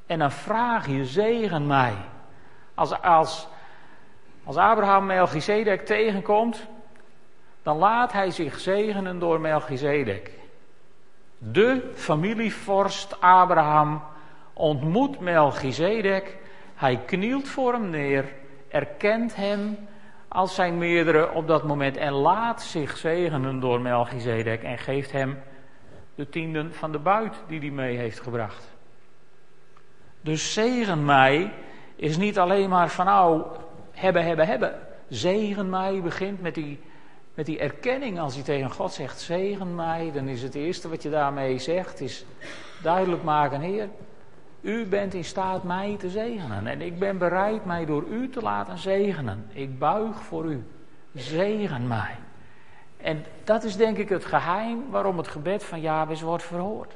En 0.06 0.18
dan 0.18 0.30
vraag 0.30 0.86
je, 0.86 1.04
zegen 1.04 1.66
mij. 1.66 1.94
Als, 2.74 3.02
als, 3.02 3.48
Als 4.44 4.56
Abraham 4.56 5.06
Melchizedek 5.06 5.86
tegenkomt, 5.86 6.66
dan 7.62 7.76
laat 7.76 8.12
hij 8.12 8.30
zich 8.30 8.58
zegenen 8.58 9.18
door 9.18 9.40
Melchizedek. 9.40 10.32
De 11.38 11.90
familievorst 11.94 13.20
Abraham 13.20 14.02
ontmoet 14.58 15.20
Melchizedek. 15.20 16.36
Hij 16.74 16.96
knielt 17.06 17.48
voor 17.48 17.72
hem 17.72 17.90
neer, 17.90 18.24
erkent 18.68 19.36
hem 19.36 19.88
als 20.28 20.54
zijn 20.54 20.78
meerdere 20.78 21.32
op 21.32 21.46
dat 21.46 21.64
moment 21.64 21.96
en 21.96 22.12
laat 22.12 22.62
zich 22.62 22.96
zegenen 22.96 23.60
door 23.60 23.80
Melchizedek 23.80 24.62
en 24.62 24.78
geeft 24.78 25.12
hem 25.12 25.38
de 26.14 26.28
tienden 26.28 26.74
van 26.74 26.92
de 26.92 26.98
buit 26.98 27.34
die 27.48 27.60
hij 27.60 27.70
mee 27.70 27.96
heeft 27.96 28.20
gebracht. 28.20 28.76
Dus 30.20 30.52
zegen 30.52 31.04
mij 31.04 31.52
is 31.96 32.16
niet 32.16 32.38
alleen 32.38 32.68
maar 32.68 32.88
van 32.88 33.06
nou 33.06 33.42
hebben, 33.92 34.24
hebben, 34.24 34.46
hebben. 34.46 34.78
Zegen 35.08 35.70
mij 35.70 36.00
begint 36.02 36.40
met 36.40 36.54
die, 36.54 36.80
met 37.34 37.46
die 37.46 37.58
erkenning 37.58 38.20
als 38.20 38.34
je 38.34 38.42
tegen 38.42 38.70
God 38.70 38.92
zegt 38.92 39.20
zegen 39.20 39.74
mij. 39.74 40.10
Dan 40.12 40.28
is 40.28 40.42
het 40.42 40.54
eerste 40.54 40.88
wat 40.88 41.02
je 41.02 41.10
daarmee 41.10 41.58
zegt 41.58 42.00
is 42.00 42.24
duidelijk 42.82 43.22
maken 43.22 43.60
Heer. 43.60 43.88
U 44.60 44.86
bent 44.86 45.14
in 45.14 45.24
staat 45.24 45.62
mij 45.62 45.96
te 45.98 46.08
zegenen 46.08 46.66
en 46.66 46.80
ik 46.80 46.98
ben 46.98 47.18
bereid 47.18 47.64
mij 47.64 47.84
door 47.84 48.04
u 48.10 48.28
te 48.28 48.42
laten 48.42 48.78
zegenen. 48.78 49.46
Ik 49.52 49.78
buig 49.78 50.22
voor 50.22 50.44
u. 50.44 50.66
Zegen 51.14 51.86
mij. 51.86 52.16
En 52.96 53.24
dat 53.44 53.64
is 53.64 53.76
denk 53.76 53.96
ik 53.96 54.08
het 54.08 54.24
geheim 54.24 54.90
waarom 54.90 55.16
het 55.16 55.28
gebed 55.28 55.64
van 55.64 55.80
Jabes 55.80 56.20
wordt 56.20 56.42
verhoord. 56.44 56.94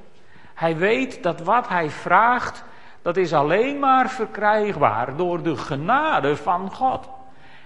Hij 0.55 0.77
weet 0.77 1.23
dat 1.23 1.41
wat 1.41 1.69
hij 1.69 1.91
vraagt, 1.91 2.65
dat 3.03 3.17
is 3.17 3.33
alleen 3.33 3.79
maar 3.79 4.11
verkrijgbaar 4.11 5.17
door 5.17 5.43
de 5.43 5.57
genade 5.57 6.37
van 6.37 6.73
God. 6.73 7.09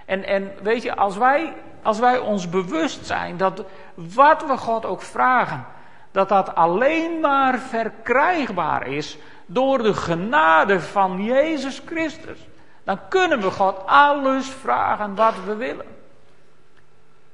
En, 0.05 0.25
en 0.25 0.53
weet 0.63 0.83
je, 0.83 0.97
als 0.97 1.17
wij, 1.17 1.55
als 1.83 1.99
wij 1.99 2.19
ons 2.19 2.49
bewust 2.49 3.07
zijn 3.07 3.37
dat 3.37 3.65
wat 3.95 4.47
we 4.47 4.57
God 4.57 4.85
ook 4.85 5.03
vragen, 5.03 5.65
dat 6.11 6.29
dat 6.29 6.55
alleen 6.55 7.21
maar 7.21 7.59
verkrijgbaar 7.59 8.87
is 8.87 9.19
door 9.47 9.83
de 9.83 9.95
genade 9.95 10.81
van 10.81 11.25
Jezus 11.25 11.83
Christus, 11.87 12.39
dan 12.85 13.09
kunnen 13.09 13.41
we 13.41 13.51
God 13.51 13.87
alles 13.87 14.49
vragen 14.49 15.15
wat 15.15 15.35
we 15.45 15.55
willen. 15.55 15.87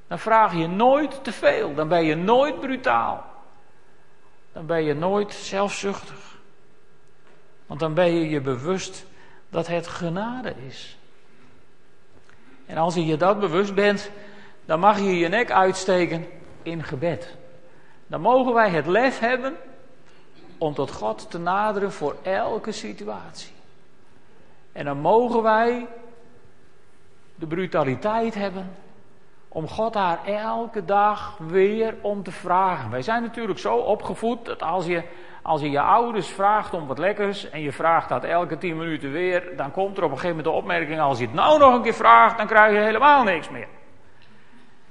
Dan 0.07 0.19
vraag 0.19 0.53
je 0.53 0.67
nooit 0.67 1.23
te 1.23 1.31
veel, 1.31 1.73
dan 1.73 1.87
ben 1.87 2.03
je 2.03 2.15
nooit 2.15 2.59
brutaal. 2.59 3.25
Dan 4.51 4.65
ben 4.65 4.83
je 4.83 4.93
nooit 4.93 5.33
zelfzuchtig. 5.33 6.37
Want 7.65 7.79
dan 7.79 7.93
ben 7.93 8.13
je 8.13 8.29
je 8.29 8.41
bewust 8.41 9.05
dat 9.49 9.67
het 9.67 9.87
genade 9.87 10.53
is. 10.67 10.97
En 12.65 12.77
als 12.77 12.95
je 12.95 13.05
je 13.05 13.17
dat 13.17 13.39
bewust 13.39 13.73
bent, 13.73 14.11
dan 14.65 14.79
mag 14.79 14.99
je 14.99 15.17
je 15.17 15.27
nek 15.27 15.51
uitsteken 15.51 16.27
in 16.61 16.83
gebed. 16.83 17.35
Dan 18.07 18.21
mogen 18.21 18.53
wij 18.53 18.69
het 18.69 18.85
lef 18.85 19.19
hebben 19.19 19.55
om 20.63 20.73
tot 20.73 20.91
God 20.91 21.31
te 21.31 21.39
naderen 21.39 21.91
voor 21.91 22.15
elke 22.21 22.71
situatie. 22.71 23.53
En 24.71 24.85
dan 24.85 24.97
mogen 24.97 25.41
wij 25.41 25.87
de 27.35 27.47
brutaliteit 27.47 28.35
hebben 28.35 28.75
om 29.47 29.67
God 29.67 29.93
daar 29.93 30.25
elke 30.25 30.85
dag 30.85 31.37
weer 31.37 31.95
om 32.01 32.23
te 32.23 32.31
vragen. 32.31 32.89
Wij 32.89 33.01
zijn 33.01 33.21
natuurlijk 33.21 33.59
zo 33.59 33.75
opgevoed 33.75 34.45
dat 34.45 34.61
als 34.61 34.85
je, 34.85 35.03
als 35.41 35.61
je 35.61 35.69
je 35.69 35.81
ouders 35.81 36.27
vraagt 36.27 36.73
om 36.73 36.87
wat 36.87 36.97
lekkers 36.97 37.49
en 37.49 37.61
je 37.61 37.71
vraagt 37.71 38.09
dat 38.09 38.23
elke 38.23 38.57
tien 38.57 38.77
minuten 38.77 39.11
weer, 39.11 39.57
dan 39.57 39.71
komt 39.71 39.97
er 39.97 40.03
op 40.03 40.11
een 40.11 40.17
gegeven 40.17 40.37
moment 40.37 40.55
de 40.55 40.61
opmerking: 40.61 40.99
als 40.99 41.19
je 41.19 41.25
het 41.25 41.33
nou 41.33 41.59
nog 41.59 41.73
een 41.73 41.81
keer 41.81 41.93
vraagt, 41.93 42.37
dan 42.37 42.47
krijg 42.47 42.73
je 42.73 42.79
helemaal 42.79 43.23
niks 43.23 43.49
meer. 43.49 43.67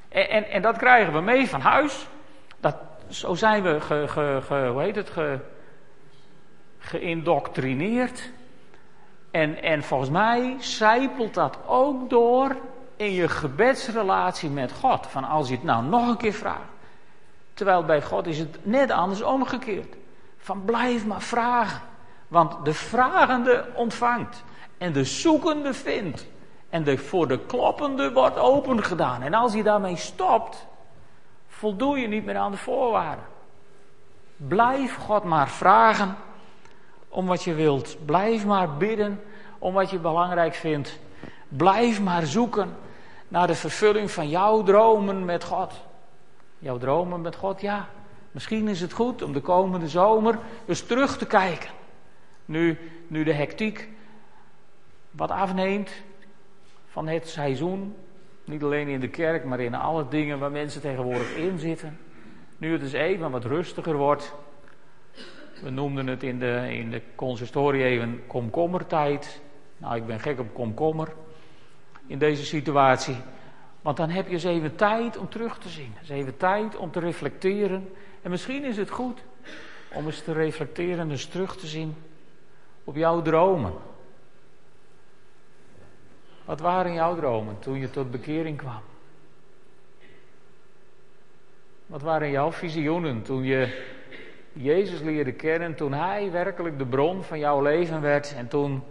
En, 0.08 0.28
en, 0.28 0.44
en 0.44 0.62
dat 0.62 0.76
krijgen 0.76 1.12
we 1.12 1.20
mee 1.20 1.48
van 1.48 1.60
huis. 1.60 2.06
Dat, 2.60 2.76
zo 3.08 3.34
zijn 3.34 3.62
we 3.62 3.80
ge, 3.80 4.04
ge, 4.42 4.68
hoe 4.72 4.82
heet 4.82 4.96
het, 4.96 5.10
ge, 5.10 5.38
geïndoctrineerd. 6.82 8.30
En, 9.30 9.62
en 9.62 9.82
volgens 9.82 10.10
mij 10.10 10.56
zijpelt 10.58 11.34
dat 11.34 11.58
ook 11.66 12.10
door 12.10 12.56
in 12.96 13.12
je 13.12 13.28
gebedsrelatie 13.28 14.50
met 14.50 14.72
God. 14.72 15.06
Van 15.06 15.24
als 15.24 15.48
je 15.48 15.54
het 15.54 15.64
nou 15.64 15.84
nog 15.84 16.08
een 16.08 16.16
keer 16.16 16.32
vraagt. 16.32 16.70
Terwijl 17.54 17.84
bij 17.84 18.02
God 18.02 18.26
is 18.26 18.38
het 18.38 18.58
net 18.62 18.90
anders 18.90 19.22
omgekeerd. 19.22 19.96
Van 20.38 20.64
blijf 20.64 21.06
maar 21.06 21.22
vragen. 21.22 21.80
Want 22.28 22.64
de 22.64 22.74
vragende 22.74 23.66
ontvangt. 23.74 24.44
En 24.78 24.92
de 24.92 25.04
zoekende 25.04 25.74
vindt. 25.74 26.26
En 26.70 26.84
de 26.84 26.98
voor 26.98 27.28
de 27.28 27.38
kloppende 27.38 28.12
wordt 28.12 28.38
open 28.38 28.84
gedaan. 28.84 29.22
En 29.22 29.34
als 29.34 29.52
je 29.52 29.62
daarmee 29.62 29.96
stopt, 29.96 30.66
voldoe 31.48 31.98
je 31.98 32.08
niet 32.08 32.24
meer 32.24 32.36
aan 32.36 32.50
de 32.50 32.56
voorwaarden. 32.56 33.24
Blijf 34.36 34.96
God 34.96 35.24
maar 35.24 35.48
vragen 35.48 36.16
om 37.12 37.26
wat 37.26 37.42
je 37.42 37.54
wilt. 37.54 37.96
Blijf 38.04 38.44
maar 38.44 38.76
bidden 38.76 39.20
om 39.58 39.74
wat 39.74 39.90
je 39.90 39.98
belangrijk 39.98 40.54
vindt. 40.54 40.98
Blijf 41.48 42.00
maar 42.00 42.26
zoeken 42.26 42.76
naar 43.28 43.46
de 43.46 43.54
vervulling 43.54 44.10
van 44.10 44.28
jouw 44.28 44.62
dromen 44.62 45.24
met 45.24 45.44
God. 45.44 45.72
Jouw 46.58 46.78
dromen 46.78 47.20
met 47.20 47.36
God, 47.36 47.60
ja. 47.60 47.88
Misschien 48.30 48.68
is 48.68 48.80
het 48.80 48.92
goed 48.92 49.22
om 49.22 49.32
de 49.32 49.40
komende 49.40 49.88
zomer 49.88 50.38
eens 50.66 50.82
terug 50.82 51.18
te 51.18 51.26
kijken. 51.26 51.70
Nu, 52.44 52.78
nu 53.06 53.24
de 53.24 53.32
hectiek 53.32 53.88
wat 55.10 55.30
afneemt 55.30 55.90
van 56.86 57.08
het 57.08 57.28
seizoen. 57.28 57.96
Niet 58.44 58.62
alleen 58.62 58.88
in 58.88 59.00
de 59.00 59.08
kerk, 59.08 59.44
maar 59.44 59.60
in 59.60 59.74
alle 59.74 60.08
dingen 60.08 60.38
waar 60.38 60.50
mensen 60.50 60.80
tegenwoordig 60.80 61.36
in 61.36 61.58
zitten. 61.58 61.98
Nu 62.58 62.72
het 62.72 62.80
dus 62.80 62.92
even 62.92 63.30
wat 63.30 63.44
rustiger 63.44 63.96
wordt. 63.96 64.34
We 65.62 65.70
noemden 65.70 66.06
het 66.06 66.22
in 66.22 66.38
de, 66.38 66.66
in 66.70 66.90
de 66.90 67.02
consistorie 67.14 67.84
even 67.84 68.22
komkommertijd. 68.26 69.40
Nou, 69.76 69.96
ik 69.96 70.06
ben 70.06 70.20
gek 70.20 70.38
op 70.38 70.54
komkommer 70.54 71.12
in 72.06 72.18
deze 72.18 72.44
situatie. 72.44 73.16
Want 73.82 73.96
dan 73.96 74.10
heb 74.10 74.26
je 74.26 74.32
eens 74.32 74.44
even 74.44 74.76
tijd 74.76 75.16
om 75.16 75.28
terug 75.28 75.58
te 75.58 75.68
zien. 75.68 75.94
Eens 76.00 76.08
even 76.08 76.36
tijd 76.36 76.76
om 76.76 76.90
te 76.90 77.00
reflecteren. 77.00 77.88
En 78.22 78.30
misschien 78.30 78.64
is 78.64 78.76
het 78.76 78.90
goed 78.90 79.22
om 79.92 80.06
eens 80.06 80.22
te 80.22 80.32
reflecteren 80.32 80.98
en 80.98 81.10
eens 81.10 81.26
terug 81.26 81.56
te 81.56 81.66
zien 81.66 81.94
op 82.84 82.96
jouw 82.96 83.22
dromen. 83.22 83.72
Wat 86.44 86.60
waren 86.60 86.92
jouw 86.92 87.16
dromen 87.16 87.58
toen 87.58 87.78
je 87.78 87.90
tot 87.90 88.10
bekering 88.10 88.56
kwam? 88.56 88.80
Wat 91.86 92.02
waren 92.02 92.30
jouw 92.30 92.52
visioenen 92.52 93.22
toen 93.22 93.42
je 93.42 93.90
Jezus 94.52 95.00
leerde 95.00 95.32
kennen, 95.32 95.74
toen 95.74 95.92
Hij 95.92 96.30
werkelijk 96.30 96.78
de 96.78 96.86
bron 96.86 97.22
van 97.22 97.38
jouw 97.38 97.62
leven 97.62 98.00
werd 98.00 98.34
en 98.36 98.48
toen 98.48 98.82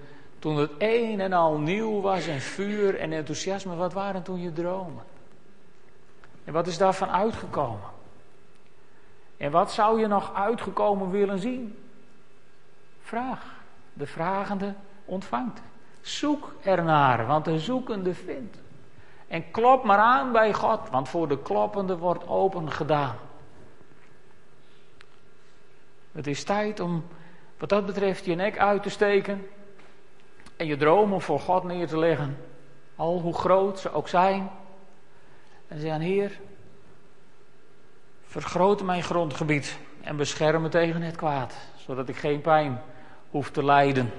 toen 0.41 0.57
het 0.57 0.71
een 0.77 1.19
en 1.19 1.33
al 1.33 1.57
nieuw 1.57 2.01
was 2.01 2.27
en 2.27 2.39
vuur 2.39 2.99
en 2.99 3.11
enthousiasme, 3.11 3.75
wat 3.75 3.93
waren 3.93 4.23
toen 4.23 4.41
je 4.41 4.53
dromen? 4.53 5.03
En 6.43 6.53
wat 6.53 6.67
is 6.67 6.77
daarvan 6.77 7.09
uitgekomen? 7.09 7.89
En 9.37 9.51
wat 9.51 9.71
zou 9.71 9.99
je 9.99 10.07
nog 10.07 10.33
uitgekomen 10.33 11.09
willen 11.09 11.39
zien? 11.39 11.77
Vraag. 13.01 13.59
De 13.93 14.07
vragende 14.07 14.73
ontvangt. 15.05 15.61
Zoek 16.01 16.53
ernaar, 16.63 17.25
want 17.25 17.45
de 17.45 17.59
zoekende 17.59 18.13
vindt. 18.13 18.57
En 19.27 19.51
klop 19.51 19.83
maar 19.83 19.97
aan 19.97 20.31
bij 20.31 20.53
God, 20.53 20.89
want 20.89 21.09
voor 21.09 21.27
de 21.27 21.41
kloppende 21.41 21.97
wordt 21.97 22.27
open 22.27 22.71
gedaan. 22.71 23.15
Het 26.11 26.27
is 26.27 26.43
tijd 26.43 26.79
om 26.79 27.05
wat 27.57 27.69
dat 27.69 27.85
betreft 27.85 28.25
je 28.25 28.35
nek 28.35 28.57
uit 28.57 28.83
te 28.83 28.89
steken 28.89 29.47
en 30.55 30.67
je 30.67 30.77
dromen 30.77 31.21
voor 31.21 31.39
God 31.39 31.63
neer 31.63 31.87
te 31.87 31.97
leggen. 31.97 32.37
Al 32.95 33.19
hoe 33.19 33.33
groot 33.33 33.79
ze 33.79 33.91
ook 33.91 34.07
zijn. 34.07 34.49
En 35.67 35.79
zeggen, 35.79 36.01
Heer, 36.01 36.39
vergroot 38.23 38.83
mijn 38.83 39.03
grondgebied 39.03 39.77
en 40.01 40.15
bescherm 40.15 40.61
me 40.61 40.69
tegen 40.69 41.01
het 41.01 41.15
kwaad. 41.15 41.53
Zodat 41.75 42.09
ik 42.09 42.15
geen 42.15 42.41
pijn 42.41 42.81
hoef 43.29 43.51
te 43.51 43.63
lijden. 43.63 44.11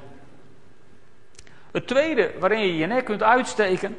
Het 1.70 1.86
tweede 1.86 2.32
waarin 2.38 2.60
je 2.60 2.76
je 2.76 2.86
nek 2.86 3.04
kunt 3.04 3.22
uitsteken, 3.22 3.98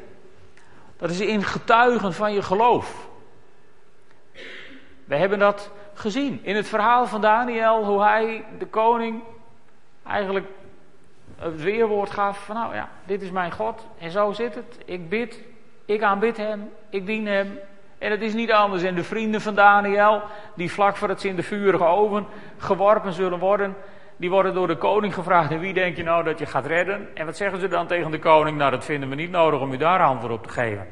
dat 0.97 1.09
is 1.09 1.19
in 1.19 1.43
getuigen 1.43 2.13
van 2.13 2.33
je 2.33 2.41
geloof. 2.41 3.07
We 5.05 5.15
hebben 5.15 5.39
dat 5.39 5.71
gezien 5.93 6.39
in 6.43 6.55
het 6.55 6.67
verhaal 6.67 7.05
van 7.05 7.21
Daniel, 7.21 7.85
hoe 7.85 8.01
hij 8.01 8.45
de 8.59 8.67
koning 8.67 9.21
eigenlijk 10.07 10.47
het 11.35 11.61
weerwoord 11.61 12.09
gaf 12.09 12.45
van 12.45 12.55
nou 12.55 12.75
ja, 12.75 12.89
dit 13.05 13.21
is 13.21 13.31
mijn 13.31 13.51
God 13.51 13.87
en 13.99 14.11
zo 14.11 14.31
zit 14.31 14.55
het. 14.55 14.77
Ik 14.85 15.09
bid, 15.09 15.43
ik 15.85 16.01
aanbid 16.01 16.37
hem, 16.37 16.69
ik 16.89 17.05
dien 17.05 17.27
hem. 17.27 17.59
En 17.97 18.11
het 18.11 18.21
is 18.21 18.33
niet 18.33 18.51
anders. 18.51 18.83
En 18.83 18.95
de 18.95 19.03
vrienden 19.03 19.41
van 19.41 19.55
Daniel, 19.55 20.21
die 20.55 20.71
vlak 20.71 20.95
voor 20.95 21.09
het 21.09 21.23
in 21.23 21.35
de 21.35 21.43
vurige 21.43 21.83
oven 21.83 22.25
geworpen 22.57 23.13
zullen 23.13 23.39
worden, 23.39 23.75
die 24.17 24.29
worden 24.29 24.53
door 24.53 24.67
de 24.67 24.77
koning 24.77 25.13
gevraagd: 25.13 25.51
en 25.51 25.59
wie 25.59 25.73
denk 25.73 25.95
je 25.95 26.03
nou 26.03 26.23
dat 26.23 26.39
je 26.39 26.45
gaat 26.45 26.65
redden? 26.65 27.09
En 27.13 27.25
wat 27.25 27.37
zeggen 27.37 27.59
ze 27.59 27.67
dan 27.67 27.87
tegen 27.87 28.11
de 28.11 28.19
koning? 28.19 28.57
Nou, 28.57 28.71
dat 28.71 28.85
vinden 28.85 29.09
we 29.09 29.15
niet 29.15 29.31
nodig 29.31 29.59
om 29.59 29.73
u 29.73 29.77
daar 29.77 29.99
antwoord 29.99 30.33
op 30.33 30.43
te 30.43 30.49
geven. 30.49 30.87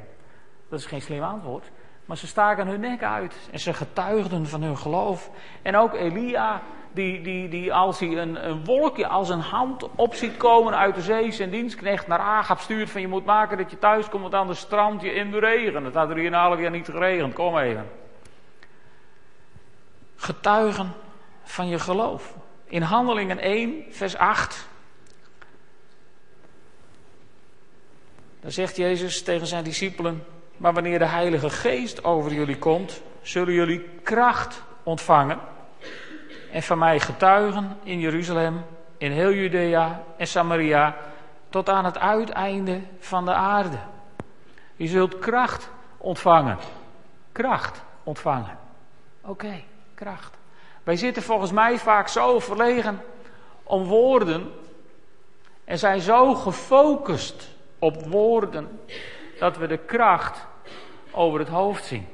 Dat 0.70 0.80
is 0.80 0.86
geen 0.86 1.02
slim 1.02 1.24
antwoord. 1.24 1.72
Maar 2.12 2.20
ze 2.20 2.28
staken 2.28 2.68
hun 2.68 2.80
nek 2.80 3.04
uit 3.04 3.36
en 3.52 3.60
ze 3.60 3.74
getuigden 3.74 4.48
van 4.48 4.62
hun 4.62 4.78
geloof. 4.78 5.30
En 5.62 5.76
ook 5.76 5.94
Elia, 5.94 6.62
die, 6.94 7.22
die, 7.22 7.50
die 7.50 7.74
als 7.74 8.00
hij 8.00 8.18
een, 8.18 8.50
een 8.50 8.66
wolkje 8.66 9.08
als 9.08 9.30
een 9.30 9.40
hand 9.40 9.90
op 9.96 10.16
ziet 10.16 10.38
komen 10.38 10.78
uit 10.78 10.96
de 10.96 11.02
zee, 11.02 11.32
zijn 11.32 11.50
dienstknecht 11.50 12.08
naar 12.08 12.20
Agap 12.20 12.60
stuurt 12.60 12.90
van 12.90 13.02
je 13.02 13.08
moet 13.08 13.26
maken 13.26 13.58
dat 13.58 13.72
je 13.72 13.80
thuis 13.80 14.10
komt, 14.10 14.22
want 14.22 14.34
anders 14.34 14.60
strand 14.60 15.02
je 15.02 15.14
in 15.14 15.32
de 15.32 15.40
regen. 15.40 15.86
Het 15.86 15.94
had 15.94 16.10
er 16.10 16.16
hier 16.16 16.26
een 16.26 16.34
half 16.34 16.60
jaar 16.60 16.72
niet 16.72 16.86
geregend, 16.86 17.34
kom 17.34 17.58
even. 17.58 17.90
Getuigen 20.16 20.94
van 21.44 21.68
je 21.68 21.80
geloof. 21.80 22.36
In 22.66 22.82
Handelingen 22.82 23.40
1, 23.40 23.84
vers 23.90 24.18
8. 24.18 24.68
Dan 28.42 28.52
zegt 28.52 28.76
Jezus 28.76 29.24
tegen 29.24 29.48
zijn 29.48 29.64
discipelen: 29.64 30.24
Maar 30.62 30.74
wanneer 30.74 31.00
de 31.00 31.06
Heilige 31.06 31.50
Geest 31.50 32.04
over 32.04 32.34
jullie 32.34 32.58
komt, 32.58 33.02
zullen 33.22 33.54
jullie 33.54 33.90
kracht 34.04 34.64
ontvangen. 34.84 35.40
En 36.52 36.64
van 36.64 36.78
mij 36.78 37.00
getuigen 37.00 37.78
in 37.84 38.00
Jeruzalem, 38.00 38.66
in 38.98 39.12
heel 39.12 39.32
Judea 39.34 40.04
en 40.18 40.28
Samaria, 40.28 40.96
tot 41.50 41.70
aan 41.70 41.86
het 41.86 42.00
uiteinde 42.00 42.82
van 43.00 43.26
de 43.26 43.34
aarde. 43.34 43.78
Je 44.76 44.88
zult 44.88 45.20
kracht 45.20 45.70
ontvangen. 45.98 46.58
Kracht 47.32 47.84
ontvangen. 48.04 48.58
Oké, 49.22 49.64
kracht. 49.94 50.38
Wij 50.84 50.96
zitten 50.96 51.24
volgens 51.24 51.52
mij 51.52 51.78
vaak 51.78 52.08
zo 52.08 52.40
verlegen 52.40 53.02
om 53.64 53.84
woorden 53.84 54.52
en 55.64 55.78
zijn 55.78 56.02
zo 56.02 56.34
gefocust 56.34 57.50
op 57.80 58.06
woorden 58.06 58.80
dat 59.40 59.58
we 59.58 59.68
de 59.68 59.78
kracht 59.78 60.50
over 61.12 61.40
het 61.40 61.48
hoofd 61.48 61.86
zien. 61.86 62.08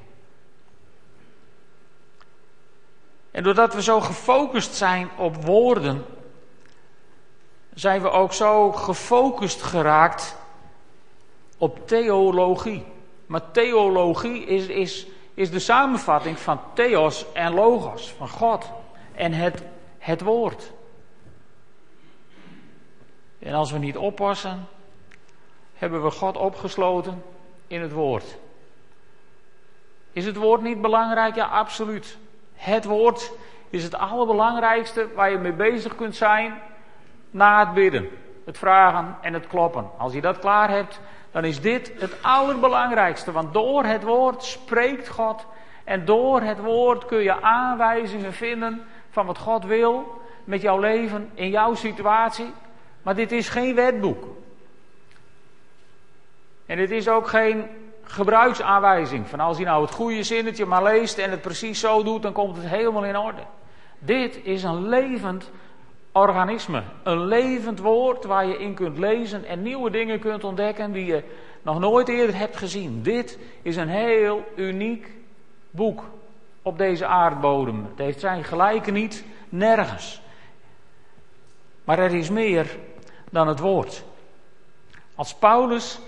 En 3.31 3.43
doordat 3.43 3.73
we 3.73 3.81
zo 3.81 4.01
gefocust 4.01 4.75
zijn 4.75 5.09
op 5.17 5.45
woorden, 5.45 6.05
zijn 7.73 8.01
we 8.01 8.09
ook 8.09 8.33
zo 8.33 8.71
gefocust 8.71 9.61
geraakt 9.61 10.37
op 11.57 11.87
theologie. 11.87 12.85
Maar 13.25 13.51
theologie 13.51 14.45
is, 14.45 14.67
is 14.67 15.07
is 15.37 15.51
de 15.51 15.59
samenvatting 15.59 16.39
van 16.39 16.59
theos 16.73 17.25
en 17.33 17.53
logos, 17.53 18.09
van 18.11 18.29
God 18.29 18.71
en 19.15 19.33
het, 19.33 19.63
het 19.97 20.21
woord. 20.21 20.71
En 23.39 23.53
als 23.53 23.71
we 23.71 23.77
niet 23.77 23.97
oppassen, 23.97 24.67
hebben 25.73 26.03
we 26.03 26.11
God 26.11 26.37
opgesloten 26.37 27.23
in 27.67 27.81
het 27.81 27.91
woord. 27.91 28.37
Is 30.17 30.25
het 30.25 30.35
woord 30.35 30.61
niet 30.61 30.81
belangrijk? 30.81 31.35
Ja, 31.35 31.45
absoluut. 31.45 32.17
Het 32.53 32.85
woord 32.85 33.31
is 33.69 33.83
het 33.83 33.95
allerbelangrijkste 33.95 35.07
waar 35.15 35.31
je 35.31 35.37
mee 35.37 35.53
bezig 35.53 35.95
kunt 35.95 36.15
zijn 36.15 36.53
na 37.31 37.59
het 37.59 37.73
bidden. 37.73 38.09
Het 38.45 38.57
vragen 38.57 39.17
en 39.21 39.33
het 39.33 39.47
kloppen. 39.47 39.89
Als 39.97 40.13
je 40.13 40.21
dat 40.21 40.39
klaar 40.39 40.69
hebt, 40.69 40.99
dan 41.31 41.45
is 41.45 41.61
dit 41.61 41.91
het 41.99 42.23
allerbelangrijkste. 42.23 43.31
Want 43.31 43.53
door 43.53 43.83
het 43.83 44.03
woord 44.03 44.43
spreekt 44.43 45.07
God. 45.07 45.45
En 45.83 46.05
door 46.05 46.41
het 46.41 46.59
woord 46.59 47.05
kun 47.05 47.21
je 47.23 47.41
aanwijzingen 47.41 48.33
vinden 48.33 48.83
van 49.09 49.25
wat 49.25 49.37
God 49.37 49.65
wil 49.65 50.21
met 50.43 50.61
jouw 50.61 50.79
leven, 50.79 51.29
in 51.33 51.49
jouw 51.49 51.73
situatie. 51.73 52.53
Maar 53.01 53.15
dit 53.15 53.31
is 53.31 53.49
geen 53.49 53.75
wetboek. 53.75 54.27
En 56.65 56.77
dit 56.77 56.91
is 56.91 57.07
ook 57.07 57.27
geen 57.27 57.65
gebruiksaanwijzing. 58.07 59.27
Van 59.27 59.39
als 59.39 59.57
je 59.57 59.65
nou 59.65 59.81
het 59.81 59.91
goede 59.91 60.23
zinnetje 60.23 60.65
maar 60.65 60.83
leest 60.83 61.17
en 61.17 61.31
het 61.31 61.41
precies 61.41 61.79
zo 61.79 62.03
doet, 62.03 62.21
dan 62.21 62.33
komt 62.33 62.55
het 62.55 62.65
helemaal 62.65 63.05
in 63.05 63.17
orde. 63.17 63.41
Dit 63.99 64.39
is 64.43 64.63
een 64.63 64.89
levend 64.89 65.51
organisme. 66.11 66.83
Een 67.03 67.25
levend 67.25 67.79
woord 67.79 68.25
waar 68.25 68.45
je 68.45 68.57
in 68.57 68.73
kunt 68.73 68.97
lezen 68.97 69.45
en 69.45 69.61
nieuwe 69.61 69.89
dingen 69.89 70.19
kunt 70.19 70.43
ontdekken 70.43 70.91
die 70.91 71.05
je 71.05 71.23
nog 71.61 71.79
nooit 71.79 72.07
eerder 72.07 72.37
hebt 72.37 72.57
gezien. 72.57 73.01
Dit 73.01 73.39
is 73.61 73.75
een 73.75 73.89
heel 73.89 74.43
uniek 74.55 75.11
boek 75.71 76.03
op 76.61 76.77
deze 76.77 77.05
aardbodem. 77.05 77.85
Het 77.89 77.97
heeft 77.97 78.19
zijn 78.19 78.43
gelijke 78.43 78.91
niet 78.91 79.23
nergens. 79.49 80.21
Maar 81.83 81.99
er 81.99 82.13
is 82.13 82.29
meer 82.29 82.77
dan 83.31 83.47
het 83.47 83.59
woord. 83.59 84.03
Als 85.15 85.33
Paulus 85.35 85.99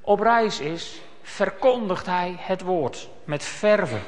op 0.00 0.20
reis 0.20 0.60
is, 0.60 1.02
verkondigt 1.24 2.06
hij 2.06 2.36
het 2.38 2.62
woord 2.62 3.08
met 3.24 3.44
verve. 3.44 3.98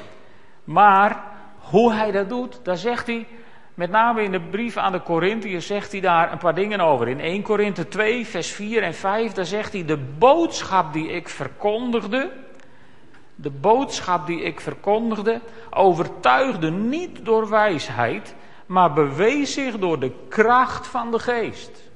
Maar 0.63 1.23
hoe 1.59 1.93
hij 1.93 2.11
dat 2.11 2.29
doet, 2.29 2.59
daar 2.63 2.77
zegt 2.77 3.07
hij 3.07 3.27
met 3.73 3.89
name 3.89 4.23
in 4.23 4.31
de 4.31 4.41
brief 4.41 4.77
aan 4.77 4.91
de 4.91 5.03
Corinthiërs 5.03 5.67
zegt 5.67 5.91
hij 5.91 6.01
daar 6.01 6.31
een 6.31 6.37
paar 6.37 6.55
dingen 6.55 6.79
over. 6.79 7.07
In 7.07 7.19
1 7.19 7.41
Korinthe 7.41 7.87
2, 7.87 8.25
vers 8.25 8.51
4 8.51 8.83
en 8.83 8.93
5, 8.93 9.31
daar 9.31 9.45
zegt 9.45 9.73
hij: 9.73 9.85
De 9.85 9.97
boodschap 9.97 10.93
die 10.93 11.07
ik 11.07 11.29
verkondigde, 11.29 12.31
de 13.35 13.49
boodschap 13.49 14.27
die 14.27 14.41
ik 14.41 14.59
verkondigde, 14.59 15.41
overtuigde 15.69 16.71
niet 16.71 17.25
door 17.25 17.49
wijsheid, 17.49 18.35
maar 18.65 18.93
bewees 18.93 19.53
zich 19.53 19.77
door 19.77 19.99
de 19.99 20.11
kracht 20.29 20.87
van 20.87 21.11
de 21.11 21.19
geest. 21.19 21.86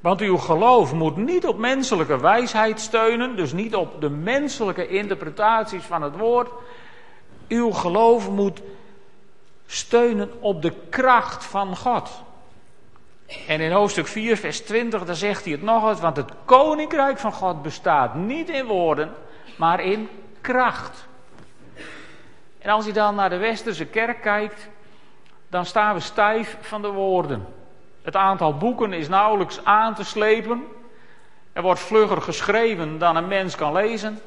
Want 0.00 0.20
uw 0.20 0.36
geloof 0.36 0.92
moet 0.92 1.16
niet 1.16 1.46
op 1.46 1.58
menselijke 1.58 2.20
wijsheid 2.20 2.80
steunen, 2.80 3.36
dus 3.36 3.52
niet 3.52 3.74
op 3.74 4.00
de 4.00 4.10
menselijke 4.10 4.88
interpretaties 4.88 5.84
van 5.84 6.02
het 6.02 6.16
woord. 6.16 6.50
Uw 7.48 7.70
geloof 7.70 8.30
moet 8.30 8.62
steunen 9.66 10.30
op 10.40 10.62
de 10.62 10.72
kracht 10.88 11.44
van 11.44 11.76
God. 11.76 12.22
En 13.46 13.60
in 13.60 13.72
hoofdstuk 13.72 14.06
4, 14.06 14.36
vers 14.36 14.60
20, 14.60 15.04
daar 15.04 15.14
zegt 15.14 15.44
hij 15.44 15.52
het 15.52 15.62
nog 15.62 15.88
eens, 15.88 16.00
want 16.00 16.16
het 16.16 16.32
koninkrijk 16.44 17.18
van 17.18 17.32
God 17.32 17.62
bestaat 17.62 18.14
niet 18.14 18.48
in 18.48 18.66
woorden, 18.66 19.12
maar 19.56 19.80
in 19.80 20.08
kracht. 20.40 21.06
En 22.58 22.70
als 22.70 22.86
je 22.86 22.92
dan 22.92 23.14
naar 23.14 23.30
de 23.30 23.36
westerse 23.36 23.86
kerk 23.86 24.22
kijkt, 24.22 24.68
dan 25.48 25.66
staan 25.66 25.94
we 25.94 26.00
stijf 26.00 26.56
van 26.60 26.82
de 26.82 26.88
woorden. 26.88 27.46
Het 28.02 28.16
aantal 28.16 28.56
boeken 28.56 28.92
is 28.92 29.08
nauwelijks 29.08 29.64
aan 29.64 29.94
te 29.94 30.04
slepen. 30.04 30.66
Er 31.52 31.62
wordt 31.62 31.80
vlugger 31.80 32.22
geschreven 32.22 32.98
dan 32.98 33.16
een 33.16 33.28
mens 33.28 33.54
kan 33.54 33.72
lezen. 33.72 34.18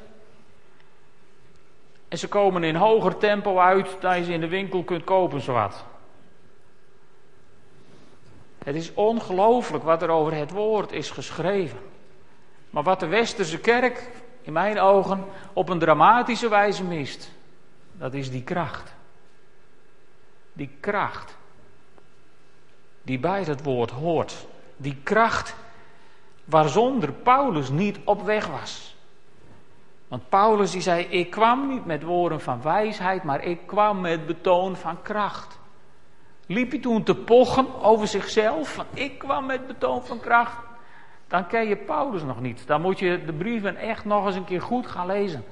En 2.07 2.17
ze 2.17 2.27
komen 2.27 2.63
in 2.63 2.75
hoger 2.75 3.17
tempo 3.17 3.59
uit 3.59 3.97
dan 3.99 4.17
je 4.17 4.23
ze 4.23 4.33
in 4.33 4.41
de 4.41 4.47
winkel 4.47 4.83
kunt 4.83 5.03
kopen, 5.03 5.41
zowat. 5.41 5.85
Het 8.63 8.75
is 8.75 8.93
ongelooflijk 8.93 9.83
wat 9.83 10.01
er 10.01 10.09
over 10.09 10.35
het 10.35 10.51
woord 10.51 10.91
is 10.91 11.09
geschreven. 11.09 11.79
Maar 12.69 12.83
wat 12.83 12.99
de 12.99 13.07
westerse 13.07 13.59
kerk, 13.59 14.09
in 14.41 14.53
mijn 14.53 14.79
ogen, 14.79 15.25
op 15.53 15.69
een 15.69 15.79
dramatische 15.79 16.49
wijze 16.49 16.83
mist, 16.83 17.31
dat 17.91 18.13
is 18.13 18.31
die 18.31 18.43
kracht. 18.43 18.93
Die 20.53 20.69
kracht 20.79 21.37
die 23.03 23.19
bij 23.19 23.43
het 23.43 23.63
woord 23.63 23.91
hoort. 23.91 24.47
Die 24.77 24.97
kracht 25.03 25.55
waarzonder 26.45 27.11
Paulus 27.11 27.69
niet 27.69 27.99
op 28.03 28.21
weg 28.21 28.47
was. 28.47 28.95
Want 30.07 30.29
Paulus 30.29 30.71
die 30.71 30.81
zei, 30.81 31.03
ik 31.03 31.29
kwam 31.29 31.67
niet 31.67 31.85
met 31.85 32.03
woorden 32.03 32.41
van 32.41 32.61
wijsheid, 32.61 33.23
maar 33.23 33.43
ik 33.43 33.59
kwam 33.65 34.01
met 34.01 34.25
betoon 34.25 34.75
van 34.75 35.01
kracht. 35.01 35.59
Liep 36.47 36.71
hij 36.71 36.79
toen 36.79 37.03
te 37.03 37.15
pochen 37.15 37.81
over 37.81 38.07
zichzelf, 38.07 38.73
van 38.73 38.85
ik 38.93 39.19
kwam 39.19 39.45
met 39.45 39.67
betoon 39.67 40.05
van 40.05 40.19
kracht? 40.19 40.57
Dan 41.27 41.47
ken 41.47 41.67
je 41.67 41.77
Paulus 41.77 42.23
nog 42.23 42.41
niet. 42.41 42.67
Dan 42.67 42.81
moet 42.81 42.99
je 42.99 43.23
de 43.25 43.33
brieven 43.33 43.75
echt 43.75 44.05
nog 44.05 44.25
eens 44.25 44.35
een 44.35 44.43
keer 44.43 44.61
goed 44.61 44.87
gaan 44.87 45.05
lezen. 45.05 45.43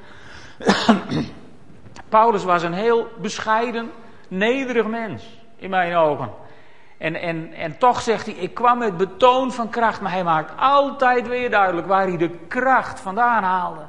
Paulus 2.09 2.43
was 2.43 2.63
een 2.63 2.73
heel 2.73 3.07
bescheiden, 3.21 3.91
nederig 4.27 4.87
mens, 4.87 5.43
in 5.55 5.69
mijn 5.69 5.95
ogen. 5.95 6.29
En, 7.01 7.15
en, 7.15 7.53
en 7.53 7.77
toch 7.77 8.01
zegt 8.01 8.25
hij, 8.25 8.35
ik 8.35 8.53
kwam 8.53 8.77
met 8.77 8.97
betoon 8.97 9.51
van 9.51 9.69
kracht, 9.69 10.01
maar 10.01 10.11
hij 10.11 10.23
maakt 10.23 10.51
altijd 10.59 11.27
weer 11.27 11.49
duidelijk 11.49 11.87
waar 11.87 12.07
hij 12.07 12.17
de 12.17 12.29
kracht 12.29 12.99
vandaan 12.99 13.43
haalde. 13.43 13.81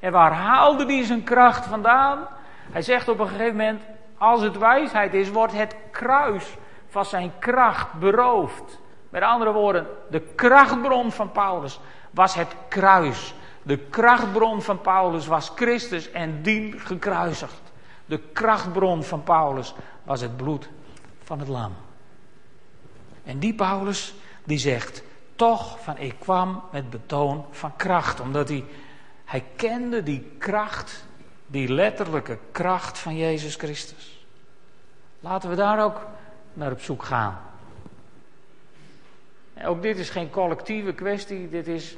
En 0.00 0.12
waar 0.12 0.32
haalde 0.32 0.84
hij 0.84 1.04
zijn 1.04 1.24
kracht 1.24 1.66
vandaan? 1.66 2.18
Hij 2.70 2.82
zegt 2.82 3.08
op 3.08 3.18
een 3.18 3.28
gegeven 3.28 3.56
moment, 3.56 3.82
als 4.18 4.40
het 4.40 4.58
wijsheid 4.58 5.14
is, 5.14 5.30
wordt 5.30 5.52
het 5.52 5.76
kruis 5.90 6.56
van 6.88 7.04
zijn 7.04 7.32
kracht 7.38 7.92
beroofd. 7.92 8.80
Met 9.10 9.22
andere 9.22 9.52
woorden, 9.52 9.86
de 10.10 10.20
krachtbron 10.20 11.12
van 11.12 11.32
Paulus 11.32 11.80
was 12.10 12.34
het 12.34 12.54
kruis. 12.68 13.34
De 13.62 13.78
krachtbron 13.78 14.62
van 14.62 14.80
Paulus 14.80 15.26
was 15.26 15.52
Christus 15.54 16.10
en 16.10 16.42
dien 16.42 16.74
gekruisigd. 16.78 17.72
De 18.04 18.18
krachtbron 18.18 19.02
van 19.02 19.22
Paulus 19.22 19.74
was 20.02 20.20
het 20.20 20.36
bloed 20.36 20.68
van 21.22 21.38
het 21.38 21.48
lam. 21.48 21.85
En 23.26 23.38
die 23.38 23.54
Paulus, 23.54 24.14
die 24.44 24.58
zegt 24.58 25.02
toch 25.36 25.82
van 25.82 25.98
ik 25.98 26.14
kwam 26.18 26.62
met 26.72 26.90
betoon 26.90 27.44
van 27.50 27.76
kracht. 27.76 28.20
Omdat 28.20 28.48
hij, 28.48 28.64
hij 29.24 29.44
kende 29.56 30.02
die 30.02 30.30
kracht, 30.38 31.06
die 31.46 31.68
letterlijke 31.68 32.38
kracht 32.52 32.98
van 32.98 33.16
Jezus 33.16 33.54
Christus. 33.54 34.26
Laten 35.20 35.50
we 35.50 35.56
daar 35.56 35.84
ook 35.84 36.06
naar 36.52 36.72
op 36.72 36.80
zoek 36.80 37.04
gaan. 37.04 37.40
Ook 39.64 39.82
dit 39.82 39.98
is 39.98 40.10
geen 40.10 40.30
collectieve 40.30 40.92
kwestie, 40.92 41.48
dit 41.48 41.66
is 41.66 41.96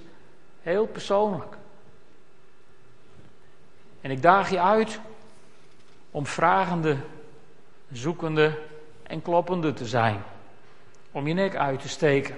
heel 0.63 0.87
persoonlijk. 0.87 1.57
En 4.01 4.11
ik 4.11 4.23
daag 4.23 4.51
je 4.51 4.61
uit 4.61 5.01
om 6.11 6.27
vragende, 6.27 6.97
zoekende 7.93 8.59
en 9.03 9.23
kloppende 9.23 9.73
te 9.73 9.87
zijn. 9.87 10.23
Om 11.19 11.27
je 11.27 11.35
nek 11.35 11.57
uit 11.57 11.81
te 11.81 11.89
steken. 11.89 12.37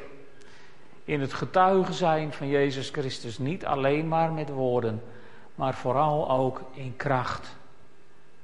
In 1.05 1.21
het 1.21 1.33
getuigen 1.33 1.95
zijn 1.95 2.33
van 2.33 2.49
Jezus 2.49 2.91
Christus. 2.91 3.39
Niet 3.39 3.67
alleen 3.67 4.09
maar 4.09 4.33
met 4.33 4.49
woorden, 4.49 5.03
maar 5.55 5.75
vooral 5.75 6.31
ook 6.31 6.63
in 6.73 6.97
kracht. 6.97 7.57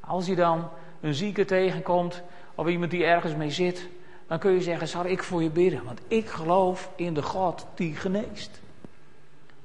Als 0.01 0.27
je 0.27 0.35
dan 0.35 0.68
een 1.01 1.14
zieke 1.14 1.44
tegenkomt 1.44 2.22
of 2.55 2.66
iemand 2.66 2.90
die 2.90 3.05
ergens 3.05 3.35
mee 3.35 3.51
zit, 3.51 3.88
dan 4.27 4.38
kun 4.38 4.53
je 4.53 4.61
zeggen: 4.61 4.88
Zal 4.88 5.05
ik 5.05 5.22
voor 5.22 5.42
je 5.42 5.51
bidden? 5.51 5.85
Want 5.85 6.01
ik 6.09 6.27
geloof 6.27 6.90
in 6.96 7.14
de 7.14 7.22
God 7.22 7.66
die 7.75 7.94
geneest. 7.94 8.61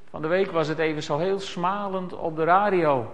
Van 0.10 0.22
de 0.22 0.28
week 0.28 0.52
was 0.52 0.68
het 0.68 0.80
even 0.80 1.04
zo 1.04 1.18
heel 1.18 1.40
smalend 1.40 2.14
op 2.14 2.36
de 2.36 2.44
radio. 2.44 3.12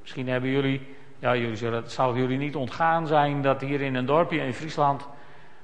Misschien 0.00 0.28
hebben 0.28 0.50
jullie, 0.50 0.86
ja, 1.18 1.36
jullie 1.36 1.56
zullen, 1.56 1.82
het 1.82 1.92
zal 1.92 2.16
jullie 2.16 2.38
niet 2.38 2.56
ontgaan 2.56 3.06
zijn 3.06 3.42
dat 3.42 3.60
hier 3.60 3.80
in 3.80 3.94
een 3.94 4.06
dorpje 4.06 4.38
in 4.38 4.54
Friesland 4.54 5.08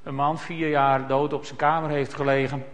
een 0.09 0.15
man 0.15 0.39
vier 0.39 0.69
jaar 0.69 1.07
dood 1.07 1.33
op 1.33 1.45
zijn 1.45 1.59
kamer 1.59 1.91
heeft 1.91 2.15
gelegen. 2.15 2.65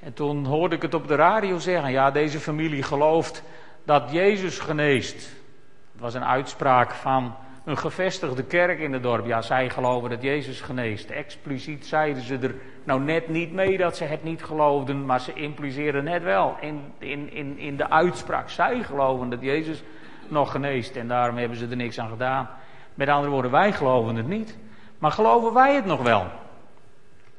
En 0.00 0.14
toen 0.14 0.44
hoorde 0.44 0.74
ik 0.74 0.82
het 0.82 0.94
op 0.94 1.08
de 1.08 1.14
radio 1.14 1.58
zeggen: 1.58 1.90
ja, 1.90 2.10
deze 2.10 2.40
familie 2.40 2.82
gelooft 2.82 3.42
dat 3.84 4.10
Jezus 4.10 4.58
geneest. 4.58 5.14
Het 5.92 6.00
was 6.00 6.14
een 6.14 6.24
uitspraak 6.24 6.90
van 6.90 7.34
een 7.64 7.78
gevestigde 7.78 8.42
kerk 8.44 8.78
in 8.78 8.92
het 8.92 9.02
dorp. 9.02 9.26
Ja, 9.26 9.42
zij 9.42 9.70
geloven 9.70 10.10
dat 10.10 10.22
Jezus 10.22 10.60
geneest. 10.60 11.10
Expliciet 11.10 11.86
zeiden 11.86 12.22
ze 12.22 12.38
er 12.38 12.54
nou 12.84 13.00
net 13.00 13.28
niet 13.28 13.52
mee 13.52 13.76
dat 13.76 13.96
ze 13.96 14.04
het 14.04 14.24
niet 14.24 14.44
geloofden, 14.44 15.06
maar 15.06 15.20
ze 15.20 15.32
impliceerden 15.32 16.04
net 16.04 16.22
wel 16.22 16.56
in, 16.60 16.80
in, 16.98 17.32
in, 17.32 17.58
in 17.58 17.76
de 17.76 17.90
uitspraak. 17.90 18.48
Zij 18.48 18.82
geloven 18.82 19.30
dat 19.30 19.40
Jezus 19.40 19.82
nog 20.28 20.50
geneest 20.50 20.96
en 20.96 21.08
daarom 21.08 21.36
hebben 21.36 21.58
ze 21.58 21.66
er 21.68 21.76
niks 21.76 21.98
aan 21.98 22.08
gedaan. 22.08 22.48
Met 22.94 23.08
andere 23.08 23.32
woorden, 23.32 23.50
wij 23.50 23.72
geloven 23.72 24.16
het 24.16 24.28
niet. 24.28 24.56
Maar 24.98 25.12
geloven 25.12 25.52
wij 25.52 25.74
het 25.74 25.84
nog 25.84 26.02
wel? 26.02 26.26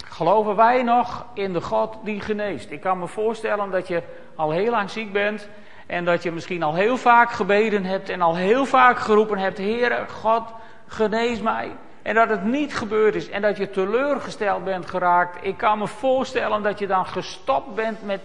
Geloven 0.05 0.55
wij 0.55 0.83
nog 0.83 1.25
in 1.33 1.53
de 1.53 1.61
God 1.61 1.97
die 2.03 2.21
geneest? 2.21 2.71
Ik 2.71 2.81
kan 2.81 2.99
me 2.99 3.07
voorstellen 3.07 3.71
dat 3.71 3.87
je 3.87 4.03
al 4.35 4.51
heel 4.51 4.71
lang 4.71 4.89
ziek 4.89 5.13
bent 5.13 5.47
en 5.85 6.05
dat 6.05 6.23
je 6.23 6.31
misschien 6.31 6.63
al 6.63 6.73
heel 6.73 6.97
vaak 6.97 7.31
gebeden 7.31 7.85
hebt 7.85 8.09
en 8.09 8.21
al 8.21 8.35
heel 8.35 8.65
vaak 8.65 8.99
geroepen 8.99 9.37
hebt: 9.37 9.57
Heere, 9.57 10.05
God, 10.09 10.43
genees 10.87 11.41
mij. 11.41 11.71
En 12.01 12.15
dat 12.15 12.29
het 12.29 12.43
niet 12.43 12.75
gebeurd 12.75 13.15
is 13.15 13.29
en 13.29 13.41
dat 13.41 13.57
je 13.57 13.69
teleurgesteld 13.69 14.63
bent 14.63 14.85
geraakt. 14.85 15.45
Ik 15.45 15.57
kan 15.57 15.77
me 15.77 15.87
voorstellen 15.87 16.63
dat 16.63 16.79
je 16.79 16.87
dan 16.87 17.05
gestopt 17.05 17.75
bent 17.75 18.05
met 18.05 18.21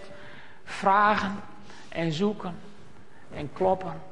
vragen 0.65 1.41
en 1.89 2.13
zoeken 2.13 2.59
en 3.35 3.53
kloppen. 3.53 4.03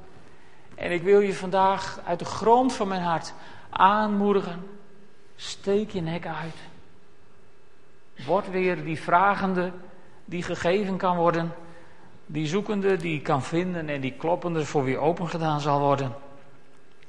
En 0.75 0.93
ik 0.93 1.03
wil 1.03 1.21
je 1.21 1.35
vandaag 1.35 2.01
uit 2.07 2.19
de 2.19 2.25
grond 2.25 2.73
van 2.73 2.89
mijn 2.89 3.03
hart 3.03 3.35
aanmoedigen. 3.71 4.78
Steek 5.41 5.91
je 5.91 6.01
nek 6.01 6.27
uit. 6.27 6.57
Word 8.27 8.51
weer 8.51 8.85
die 8.85 9.01
vragende 9.01 9.73
die 10.25 10.43
gegeven 10.43 10.97
kan 10.97 11.17
worden. 11.17 11.55
Die 12.27 12.47
zoekende 12.47 12.97
die 12.97 13.21
kan 13.21 13.43
vinden 13.43 13.89
en 13.89 14.01
die 14.01 14.13
kloppende 14.13 14.65
voor 14.65 14.85
wie 14.85 14.99
open 14.99 15.29
gedaan 15.29 15.61
zal 15.61 15.81
worden. 15.81 16.15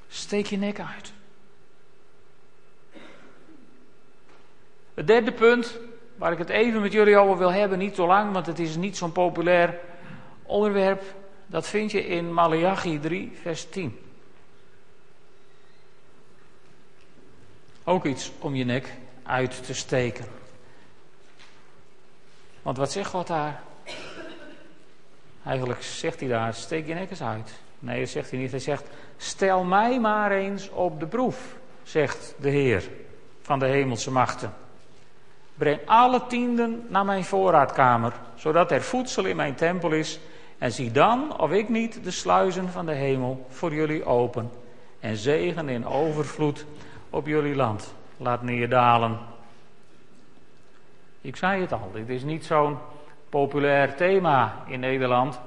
Steek 0.07 0.45
je 0.45 0.57
nek 0.57 0.79
uit. 0.79 1.13
Het 4.93 5.07
derde 5.07 5.31
punt, 5.31 5.79
waar 6.15 6.31
ik 6.31 6.37
het 6.37 6.49
even 6.49 6.81
met 6.81 6.91
jullie 6.91 7.17
over 7.17 7.37
wil 7.37 7.51
hebben, 7.51 7.77
niet 7.77 7.95
zo 7.95 8.07
lang, 8.07 8.31
want 8.31 8.45
het 8.45 8.59
is 8.59 8.75
niet 8.75 8.97
zo'n 8.97 9.11
populair 9.11 9.79
onderwerp. 10.43 11.03
Dat 11.45 11.67
vind 11.67 11.91
je 11.91 12.05
in 12.05 12.33
Malachi 12.33 12.99
3, 12.99 13.31
vers 13.41 13.69
10. 13.69 14.08
Ook 17.89 18.05
iets 18.05 18.31
om 18.39 18.55
je 18.55 18.65
nek 18.65 18.93
uit 19.23 19.65
te 19.65 19.73
steken. 19.73 20.25
Want 22.61 22.77
wat 22.77 22.91
zegt 22.91 23.09
God 23.09 23.27
daar? 23.27 23.61
Eigenlijk 25.45 25.83
zegt 25.83 26.19
hij 26.19 26.29
daar, 26.29 26.53
steek 26.53 26.87
je 26.87 26.93
nek 26.93 27.09
eens 27.09 27.21
uit. 27.21 27.51
Nee, 27.79 27.99
dat 27.99 28.09
zegt 28.09 28.31
hij 28.31 28.39
niet. 28.39 28.51
Hij 28.51 28.59
zegt, 28.59 28.83
stel 29.17 29.63
mij 29.63 29.99
maar 29.99 30.31
eens 30.31 30.69
op 30.69 30.99
de 30.99 31.05
proef, 31.05 31.55
zegt 31.83 32.33
de 32.39 32.49
Heer 32.49 32.89
van 33.41 33.59
de 33.59 33.65
hemelse 33.65 34.11
machten. 34.11 34.53
Breng 35.55 35.79
alle 35.85 36.27
tienden 36.27 36.85
naar 36.89 37.05
mijn 37.05 37.23
voorraadkamer, 37.23 38.13
zodat 38.35 38.71
er 38.71 38.81
voedsel 38.81 39.25
in 39.25 39.35
mijn 39.35 39.55
tempel 39.55 39.91
is. 39.91 40.19
En 40.57 40.71
zie 40.71 40.91
dan 40.91 41.39
of 41.39 41.51
ik 41.51 41.69
niet 41.69 42.03
de 42.03 42.11
sluizen 42.11 42.69
van 42.69 42.85
de 42.85 42.93
hemel 42.93 43.45
voor 43.49 43.73
jullie 43.73 44.05
open. 44.05 44.51
En 44.99 45.15
zegen 45.17 45.69
in 45.69 45.85
overvloed 45.85 46.65
op 47.09 47.27
jullie 47.27 47.55
land 47.55 47.93
laat 48.17 48.41
neerdalen. 48.41 49.19
Ik 51.21 51.35
zei 51.35 51.61
het 51.61 51.71
al, 51.71 51.89
dit 51.93 52.09
is 52.09 52.23
niet 52.23 52.45
zo'n 52.45 52.77
populair 53.29 53.95
thema 53.95 54.63
in 54.65 54.79
Nederland. 54.79 55.39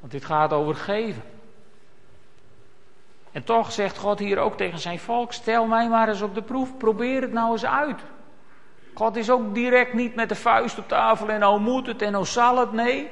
Want 0.00 0.12
dit 0.12 0.24
gaat 0.24 0.52
over 0.52 0.74
geven. 0.74 1.22
En 3.32 3.44
toch 3.44 3.72
zegt 3.72 3.98
God 3.98 4.18
hier 4.18 4.38
ook 4.38 4.56
tegen 4.56 4.78
zijn 4.78 4.98
volk: 4.98 5.32
stel 5.32 5.66
mij 5.66 5.88
maar 5.88 6.08
eens 6.08 6.22
op 6.22 6.34
de 6.34 6.42
proef, 6.42 6.76
probeer 6.76 7.22
het 7.22 7.32
nou 7.32 7.52
eens 7.52 7.66
uit. 7.66 8.00
God 8.94 9.16
is 9.16 9.30
ook 9.30 9.54
direct 9.54 9.94
niet 9.94 10.14
met 10.14 10.28
de 10.28 10.34
vuist 10.34 10.78
op 10.78 10.88
tafel 10.88 11.28
en 11.28 11.40
nou 11.40 11.60
moet 11.60 11.86
het 11.86 12.02
en 12.02 12.12
nou 12.12 12.24
zal 12.24 12.58
het. 12.58 12.72
Nee, 12.72 13.08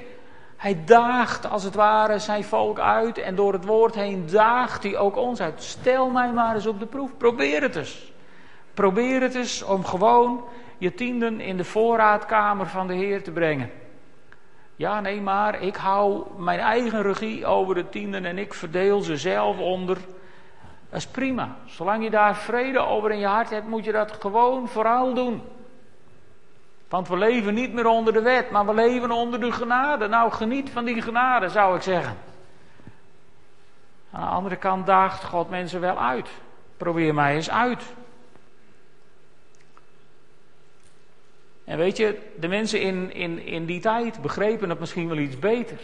hij 0.59 0.85
daagt 0.85 1.51
als 1.51 1.63
het 1.63 1.75
ware 1.75 2.19
zijn 2.19 2.45
volk 2.45 2.79
uit 2.79 3.19
en 3.19 3.35
door 3.35 3.53
het 3.53 3.65
woord 3.65 3.95
heen 3.95 4.27
daagt 4.31 4.83
hij 4.83 4.97
ook 4.97 5.17
ons 5.17 5.41
uit. 5.41 5.63
Stel 5.63 6.11
mij 6.11 6.33
maar 6.33 6.55
eens 6.55 6.67
op 6.67 6.79
de 6.79 6.87
proef, 6.87 7.17
probeer 7.17 7.63
het 7.63 7.77
eens. 7.77 8.13
Probeer 8.75 9.21
het 9.21 9.35
eens 9.35 9.63
om 9.63 9.85
gewoon 9.85 10.45
je 10.79 10.95
tienden 10.95 11.41
in 11.41 11.57
de 11.57 11.65
voorraadkamer 11.65 12.67
van 12.67 12.87
de 12.87 12.95
Heer 12.95 13.23
te 13.23 13.31
brengen. 13.31 13.71
Ja, 14.77 15.01
nee, 15.01 15.21
maar 15.21 15.63
ik 15.63 15.77
hou 15.77 16.27
mijn 16.37 16.59
eigen 16.59 17.03
regie 17.03 17.47
over 17.47 17.75
de 17.75 17.89
tienden 17.89 18.25
en 18.25 18.39
ik 18.39 18.55
verdeel 18.55 19.01
ze 19.01 19.17
zelf 19.17 19.59
onder. 19.59 19.97
Dat 20.91 20.99
is 20.99 21.07
prima. 21.07 21.57
Zolang 21.65 22.05
je 22.05 22.11
daar 22.11 22.37
vrede 22.37 22.79
over 22.79 23.11
in 23.11 23.19
je 23.19 23.27
hart 23.27 23.51
hebt, 23.51 23.69
moet 23.69 23.85
je 23.85 23.93
dat 23.93 24.13
gewoon 24.21 24.69
vooral 24.69 25.15
doen. 25.15 25.43
Want 26.89 27.09
we 27.09 27.17
leven 27.17 27.55
niet 27.55 27.73
meer 27.73 27.87
onder 27.87 28.13
de 28.13 28.23
wet, 28.23 28.51
maar 28.51 28.67
we 28.67 28.75
leven 28.75 29.11
onder 29.11 29.41
de 29.41 29.53
genade. 29.53 30.09
Nou, 30.09 30.33
geniet 30.33 30.71
van 30.71 30.85
die 30.85 31.03
genade, 31.03 31.49
zou 31.49 31.77
ik 31.77 31.83
zeggen. 31.83 32.17
Aan 34.11 34.21
de 34.21 34.35
andere 34.35 34.57
kant 34.57 34.87
daagt 34.87 35.25
God 35.25 35.51
mensen 35.51 35.81
wel 35.81 35.99
uit. 35.99 36.29
Probeer 36.77 37.15
mij 37.15 37.35
eens 37.35 37.51
uit. 37.51 37.83
En 41.65 41.79
weet 41.79 41.97
je, 41.97 42.19
de 42.37 42.49
mensen 42.49 42.81
in, 42.81 43.13
in, 43.15 43.39
in 43.47 43.67
die 43.67 43.81
tijd 43.81 44.23
begrepen 44.23 44.69
het 44.69 44.79
misschien 44.79 45.09
wel 45.09 45.19
iets 45.19 45.39
beter. 45.39 45.79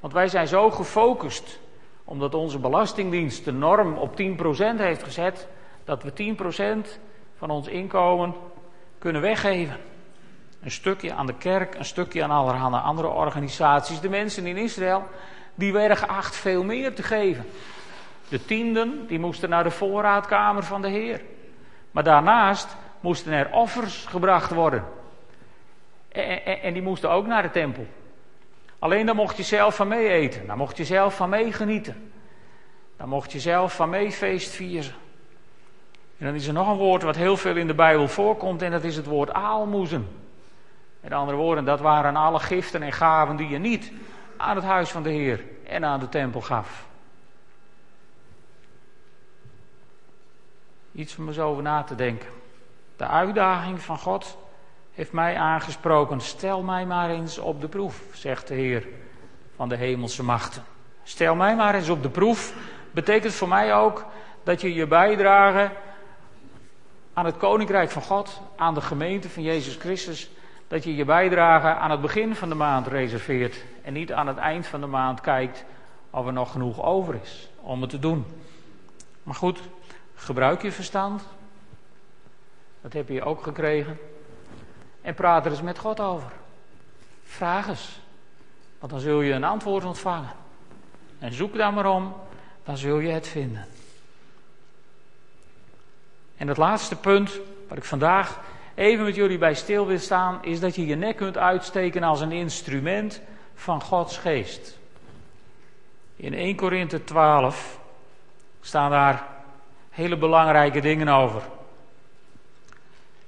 Want 0.00 0.12
wij 0.12 0.28
zijn 0.28 0.48
zo 0.48 0.70
gefocust, 0.70 1.60
omdat 2.04 2.34
onze 2.34 2.58
Belastingdienst 2.58 3.44
de 3.44 3.52
norm 3.52 3.96
op 3.96 4.20
10% 4.20 4.76
heeft 4.76 5.02
gezet, 5.02 5.48
dat 5.84 6.02
we 6.02 6.34
10% 6.86 6.88
van 7.36 7.50
ons 7.50 7.68
inkomen 7.68 8.34
kunnen 9.06 9.24
weggeven. 9.24 9.76
Een 10.62 10.70
stukje 10.70 11.12
aan 11.12 11.26
de 11.26 11.34
kerk, 11.34 11.74
een 11.74 11.84
stukje 11.84 12.22
aan 12.22 12.30
allerhande 12.30 12.78
andere 12.78 13.08
organisaties. 13.08 14.00
De 14.00 14.08
mensen 14.08 14.46
in 14.46 14.56
Israël, 14.56 15.04
die 15.54 15.72
werden 15.72 15.96
geacht 15.96 16.36
veel 16.36 16.64
meer 16.64 16.94
te 16.94 17.02
geven. 17.02 17.44
De 18.28 18.44
tienden, 18.44 19.06
die 19.06 19.18
moesten 19.18 19.48
naar 19.48 19.62
de 19.62 19.70
voorraadkamer 19.70 20.62
van 20.62 20.82
de 20.82 20.88
Heer. 20.88 21.20
Maar 21.90 22.04
daarnaast 22.04 22.76
moesten 23.00 23.32
er 23.32 23.52
offers 23.52 24.06
gebracht 24.06 24.50
worden. 24.50 24.84
En, 26.08 26.62
en, 26.62 26.72
die 26.72 26.82
moesten 26.82 27.10
ook 27.10 27.26
naar 27.26 27.42
de 27.42 27.50
tempel. 27.50 27.86
Alleen 28.78 29.06
dan 29.06 29.16
mocht 29.16 29.36
je 29.36 29.42
zelf 29.42 29.74
van 29.74 29.88
mee 29.88 30.08
eten. 30.08 30.46
Dan 30.46 30.58
mocht 30.58 30.76
je 30.76 30.84
zelf 30.84 31.16
van 31.16 31.28
mee 31.28 31.52
genieten. 31.52 32.12
Dan 32.96 33.08
mocht 33.08 33.32
je 33.32 33.40
zelf 33.40 33.74
van 33.74 33.90
mee 33.90 34.12
feest 34.12 34.50
vieren. 34.50 34.92
En 36.18 36.26
dan 36.26 36.34
is 36.34 36.46
er 36.46 36.52
nog 36.52 36.68
een 36.68 36.76
woord 36.76 37.02
wat 37.02 37.16
heel 37.16 37.36
veel 37.36 37.56
in 37.56 37.66
de 37.66 37.74
Bijbel 37.74 38.08
voorkomt. 38.08 38.62
En 38.62 38.70
dat 38.70 38.84
is 38.84 38.96
het 38.96 39.06
woord 39.06 39.32
aalmoezen. 39.32 40.08
Met 41.00 41.12
andere 41.12 41.36
woorden, 41.36 41.64
dat 41.64 41.80
waren 41.80 42.16
alle 42.16 42.38
giften 42.38 42.82
en 42.82 42.92
gaven 42.92 43.36
die 43.36 43.48
je 43.48 43.58
niet 43.58 43.92
aan 44.36 44.56
het 44.56 44.64
huis 44.64 44.90
van 44.90 45.02
de 45.02 45.10
Heer 45.10 45.44
en 45.66 45.84
aan 45.84 46.00
de 46.00 46.08
tempel 46.08 46.40
gaf. 46.40 46.86
Iets 50.92 51.16
om 51.16 51.28
eens 51.28 51.38
over 51.38 51.62
na 51.62 51.82
te 51.82 51.94
denken. 51.94 52.28
De 52.96 53.06
uitdaging 53.06 53.82
van 53.82 53.98
God 53.98 54.38
heeft 54.92 55.12
mij 55.12 55.36
aangesproken. 55.36 56.20
Stel 56.20 56.62
mij 56.62 56.86
maar 56.86 57.10
eens 57.10 57.38
op 57.38 57.60
de 57.60 57.68
proef, 57.68 58.02
zegt 58.12 58.48
de 58.48 58.54
Heer 58.54 58.86
van 59.56 59.68
de 59.68 59.76
hemelse 59.76 60.22
machten. 60.22 60.64
Stel 61.02 61.34
mij 61.34 61.56
maar 61.56 61.74
eens 61.74 61.88
op 61.88 62.02
de 62.02 62.08
proef. 62.08 62.54
Betekent 62.90 63.32
voor 63.34 63.48
mij 63.48 63.74
ook 63.74 64.04
dat 64.42 64.60
je 64.60 64.74
je 64.74 64.86
bijdrage 64.86 65.70
aan 67.16 67.24
het 67.24 67.36
koninkrijk 67.36 67.90
van 67.90 68.02
God, 68.02 68.40
aan 68.56 68.74
de 68.74 68.80
gemeente 68.80 69.30
van 69.30 69.42
Jezus 69.42 69.76
Christus, 69.76 70.30
dat 70.68 70.84
je 70.84 70.96
je 70.96 71.04
bijdrage 71.04 71.66
aan 71.66 71.90
het 71.90 72.00
begin 72.00 72.34
van 72.34 72.48
de 72.48 72.54
maand 72.54 72.86
reserveert 72.86 73.64
en 73.82 73.92
niet 73.92 74.12
aan 74.12 74.26
het 74.26 74.36
eind 74.36 74.66
van 74.66 74.80
de 74.80 74.86
maand 74.86 75.20
kijkt 75.20 75.64
of 76.10 76.26
er 76.26 76.32
nog 76.32 76.50
genoeg 76.50 76.82
over 76.82 77.14
is 77.22 77.48
om 77.60 77.80
het 77.80 77.90
te 77.90 77.98
doen. 77.98 78.24
Maar 79.22 79.34
goed, 79.34 79.60
gebruik 80.14 80.62
je 80.62 80.72
verstand. 80.72 81.22
Dat 82.80 82.92
heb 82.92 83.08
je 83.08 83.24
ook 83.24 83.42
gekregen. 83.42 83.98
En 85.00 85.14
praat 85.14 85.44
er 85.44 85.50
eens 85.50 85.62
met 85.62 85.78
God 85.78 86.00
over. 86.00 86.32
Vraag 87.24 87.68
eens. 87.68 88.00
Want 88.78 88.92
dan 88.92 89.00
zul 89.00 89.20
je 89.20 89.32
een 89.32 89.44
antwoord 89.44 89.84
ontvangen. 89.84 90.32
En 91.18 91.32
zoek 91.32 91.56
daar 91.56 91.72
maar 91.72 91.90
om, 91.90 92.14
dan 92.64 92.76
zul 92.76 92.98
je 92.98 93.12
het 93.12 93.28
vinden. 93.28 93.75
En 96.36 96.48
het 96.48 96.56
laatste 96.56 96.96
punt 96.96 97.40
waar 97.68 97.78
ik 97.78 97.84
vandaag 97.84 98.40
even 98.74 99.04
met 99.04 99.14
jullie 99.14 99.38
bij 99.38 99.54
stil 99.54 99.86
wil 99.86 99.98
staan, 99.98 100.44
is 100.44 100.60
dat 100.60 100.74
je 100.74 100.86
je 100.86 100.94
nek 100.94 101.16
kunt 101.16 101.36
uitsteken 101.38 102.02
als 102.02 102.20
een 102.20 102.32
instrument 102.32 103.20
van 103.54 103.82
Gods 103.82 104.18
geest. 104.18 104.78
In 106.16 106.34
1 106.34 106.56
Korinthe 106.56 107.04
12 107.04 107.78
staan 108.60 108.90
daar 108.90 109.26
hele 109.90 110.16
belangrijke 110.16 110.80
dingen 110.80 111.08
over. 111.08 111.42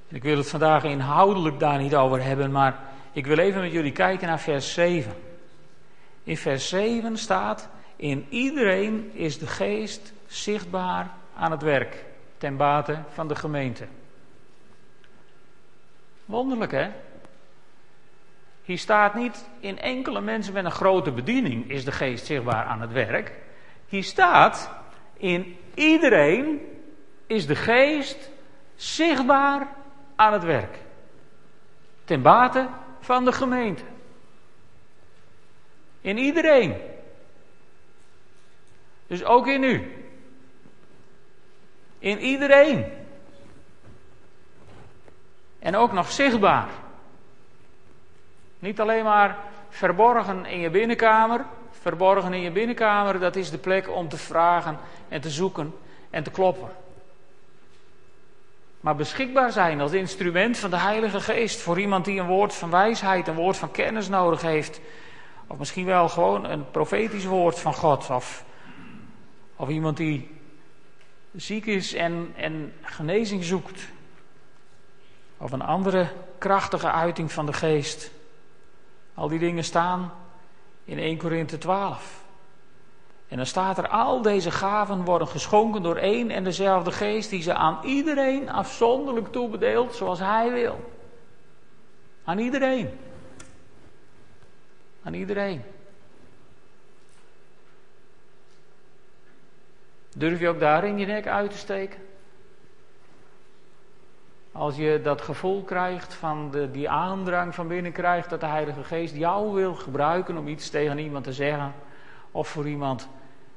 Ik 0.08 0.22
wil 0.22 0.36
het 0.36 0.48
vandaag 0.48 0.84
inhoudelijk 0.84 1.58
daar 1.58 1.78
niet 1.78 1.94
over 1.94 2.22
hebben, 2.22 2.50
maar 2.52 2.78
ik 3.12 3.26
wil 3.26 3.38
even 3.38 3.60
met 3.60 3.72
jullie 3.72 3.92
kijken 3.92 4.26
naar 4.26 4.40
vers 4.40 4.74
7. 4.74 5.12
In 6.22 6.36
vers 6.36 6.68
7 6.68 7.16
staat: 7.16 7.68
In 7.96 8.26
iedereen 8.28 9.10
is 9.14 9.38
de 9.38 9.46
geest 9.46 10.12
zichtbaar 10.26 11.10
aan 11.36 11.50
het 11.50 11.62
werk, 11.62 12.04
ten 12.38 12.56
bate 12.56 12.98
van 13.08 13.28
de 13.28 13.34
gemeente. 13.34 13.86
Wonderlijk 16.24 16.72
hè? 16.72 16.90
Hier 18.62 18.78
staat 18.78 19.14
niet 19.14 19.48
in 19.60 19.78
enkele 19.78 20.20
mensen 20.20 20.52
met 20.52 20.64
een 20.64 20.70
grote 20.70 21.12
bediening 21.12 21.70
is 21.70 21.84
de 21.84 21.92
geest 21.92 22.26
zichtbaar 22.26 22.64
aan 22.64 22.80
het 22.80 22.92
werk. 22.92 23.32
Hier 23.86 24.04
staat 24.04 24.70
in 25.16 25.56
iedereen 25.74 26.60
is 27.26 27.46
de 27.46 27.56
geest 27.56 28.30
zichtbaar 28.74 29.68
aan 30.16 30.32
het 30.32 30.44
werk. 30.44 30.78
Ten 32.04 32.22
bate 32.22 32.68
van 33.00 33.24
de 33.24 33.32
gemeente. 33.32 33.84
In 36.00 36.18
iedereen. 36.18 36.76
Dus 39.06 39.24
ook 39.24 39.46
in 39.46 39.62
u. 39.62 39.97
In 41.98 42.18
iedereen. 42.18 42.84
En 45.58 45.76
ook 45.76 45.92
nog 45.92 46.10
zichtbaar. 46.10 46.68
Niet 48.58 48.80
alleen 48.80 49.04
maar 49.04 49.36
verborgen 49.68 50.46
in 50.46 50.60
je 50.60 50.70
binnenkamer. 50.70 51.44
Verborgen 51.70 52.32
in 52.32 52.40
je 52.40 52.50
binnenkamer, 52.50 53.18
dat 53.18 53.36
is 53.36 53.50
de 53.50 53.58
plek 53.58 53.90
om 53.90 54.08
te 54.08 54.16
vragen 54.16 54.78
en 55.08 55.20
te 55.20 55.30
zoeken 55.30 55.74
en 56.10 56.22
te 56.22 56.30
kloppen. 56.30 56.68
Maar 58.80 58.96
beschikbaar 58.96 59.52
zijn 59.52 59.80
als 59.80 59.92
instrument 59.92 60.58
van 60.58 60.70
de 60.70 60.78
Heilige 60.78 61.20
Geest 61.20 61.60
voor 61.60 61.80
iemand 61.80 62.04
die 62.04 62.20
een 62.20 62.26
woord 62.26 62.54
van 62.54 62.70
wijsheid, 62.70 63.28
een 63.28 63.34
woord 63.34 63.56
van 63.56 63.70
kennis 63.70 64.08
nodig 64.08 64.42
heeft. 64.42 64.80
Of 65.46 65.58
misschien 65.58 65.84
wel 65.84 66.08
gewoon 66.08 66.44
een 66.44 66.70
profetisch 66.70 67.24
woord 67.24 67.58
van 67.58 67.74
God. 67.74 68.10
Of, 68.10 68.44
of 69.56 69.68
iemand 69.68 69.96
die 69.96 70.37
ziek 71.36 71.66
is 71.66 71.94
en, 71.94 72.32
en 72.36 72.72
genezing 72.82 73.44
zoekt. 73.44 73.88
Of 75.36 75.52
een 75.52 75.62
andere 75.62 76.08
krachtige 76.38 76.90
uiting 76.90 77.32
van 77.32 77.46
de 77.46 77.52
geest. 77.52 78.10
Al 79.14 79.28
die 79.28 79.38
dingen 79.38 79.64
staan 79.64 80.12
in 80.84 80.98
1 80.98 81.18
Korinthe 81.18 81.58
12. 81.58 82.26
En 83.28 83.36
dan 83.36 83.46
staat 83.46 83.78
er, 83.78 83.88
al 83.88 84.22
deze 84.22 84.50
gaven 84.50 85.04
worden 85.04 85.28
geschonken 85.28 85.82
door 85.82 85.96
één 85.96 86.30
en 86.30 86.44
dezelfde 86.44 86.92
geest, 86.92 87.30
die 87.30 87.42
ze 87.42 87.54
aan 87.54 87.78
iedereen 87.84 88.50
afzonderlijk 88.50 89.32
toebedeelt 89.32 89.94
zoals 89.94 90.18
hij 90.18 90.52
wil. 90.52 90.92
Aan 92.24 92.38
iedereen. 92.38 92.90
Aan 95.02 95.14
iedereen. 95.14 95.62
Durf 100.16 100.40
je 100.40 100.48
ook 100.48 100.60
daarin 100.60 100.98
je 100.98 101.06
nek 101.06 101.26
uit 101.26 101.50
te 101.50 101.56
steken? 101.56 102.00
Als 104.52 104.76
je 104.76 105.00
dat 105.02 105.20
gevoel 105.20 105.62
krijgt 105.62 106.14
van 106.14 106.50
de, 106.50 106.70
die 106.70 106.88
aandrang 106.88 107.54
van 107.54 107.68
binnen 107.68 107.92
krijgt 107.92 108.30
dat 108.30 108.40
de 108.40 108.46
Heilige 108.46 108.84
Geest 108.84 109.14
jou 109.14 109.54
wil 109.54 109.74
gebruiken 109.74 110.36
om 110.36 110.48
iets 110.48 110.70
tegen 110.70 110.98
iemand 110.98 111.24
te 111.24 111.32
zeggen 111.32 111.72
of 112.30 112.48
voor 112.48 112.68
iemand 112.68 113.08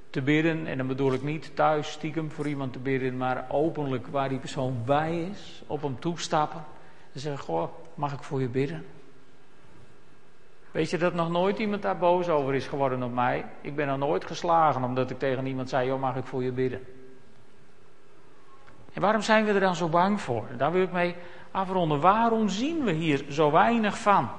te 0.10 0.22
bidden. 0.22 0.68
En 0.68 0.78
dan 0.78 0.88
bedoel 0.88 1.14
ik 1.14 1.24
niet 1.24 1.56
thuis 1.56 1.92
stiekem 1.92 2.32
voor 2.32 2.48
iemand 2.48 2.74
te 2.74 2.80
bidden, 2.80 3.18
maar 3.18 3.46
openlijk 3.50 4.08
waar 4.08 4.30
die 4.30 4.40
persoon 4.40 4.82
bij 4.86 5.22
is, 5.22 5.64
op 5.68 5.82
hem 5.82 6.00
toestappen. 6.00 6.64
En 7.14 7.20
zeggen, 7.20 7.44
goh, 7.44 7.70
mag 7.94 8.14
ik 8.14 8.24
voor 8.24 8.42
je 8.42 8.50
bidden? 8.50 8.86
Weet 10.72 10.90
je 10.90 10.98
dat 10.98 11.14
nog 11.14 11.30
nooit 11.30 11.60
iemand 11.60 11.82
daar 11.82 11.98
boos 11.98 12.30
over 12.30 12.54
is 12.54 12.68
geworden 12.68 13.04
op 13.04 13.14
mij? 13.14 13.46
Ik 13.62 13.76
ben 13.76 13.88
nog 13.88 13.98
nooit 13.98 14.26
geslagen 14.26 14.84
omdat 14.84 15.10
ik 15.10 15.20
tegen 15.20 15.46
iemand 15.46 15.70
zei, 15.70 15.88
joh, 15.88 16.00
mag 16.00 16.16
ik 16.16 16.26
voor 16.26 16.44
je 16.44 16.52
bidden? 16.52 16.86
En 18.94 19.02
waarom 19.02 19.22
zijn 19.22 19.46
we 19.46 19.52
er 19.52 19.60
dan 19.60 19.76
zo 19.76 19.90
bang 19.90 20.22
voor? 20.22 20.48
Daar 20.58 20.72
wil 20.72 20.82
ik 20.82 20.92
mee 20.92 21.16
afronden. 21.52 22.00
Waarom 22.00 22.50
zien 22.50 22.84
we 22.84 22.92
hier 22.92 23.26
zo 23.30 23.52
weinig 23.52 23.98
van? 23.98 24.30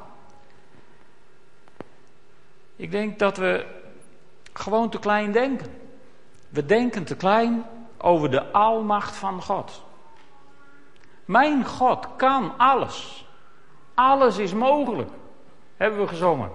Ik 2.77 2.91
denk 2.91 3.19
dat 3.19 3.37
we 3.37 3.67
gewoon 4.53 4.89
te 4.89 4.99
klein 4.99 5.33
denken. 5.33 5.67
We 6.49 6.67
denken 6.67 7.05
te 7.05 7.17
klein 7.17 7.65
over 7.99 8.31
de 8.31 8.53
almacht 8.53 9.17
van 9.17 9.43
God. 9.43 9.85
Mijn 11.25 11.65
God 11.65 12.17
kan 12.17 12.59
alles. 12.59 13.27
Alles 13.95 14.39
is 14.39 14.55
mogelijk. 14.55 15.11
Hebben 15.83 16.01
we 16.01 16.09
gezongen. 16.09 16.51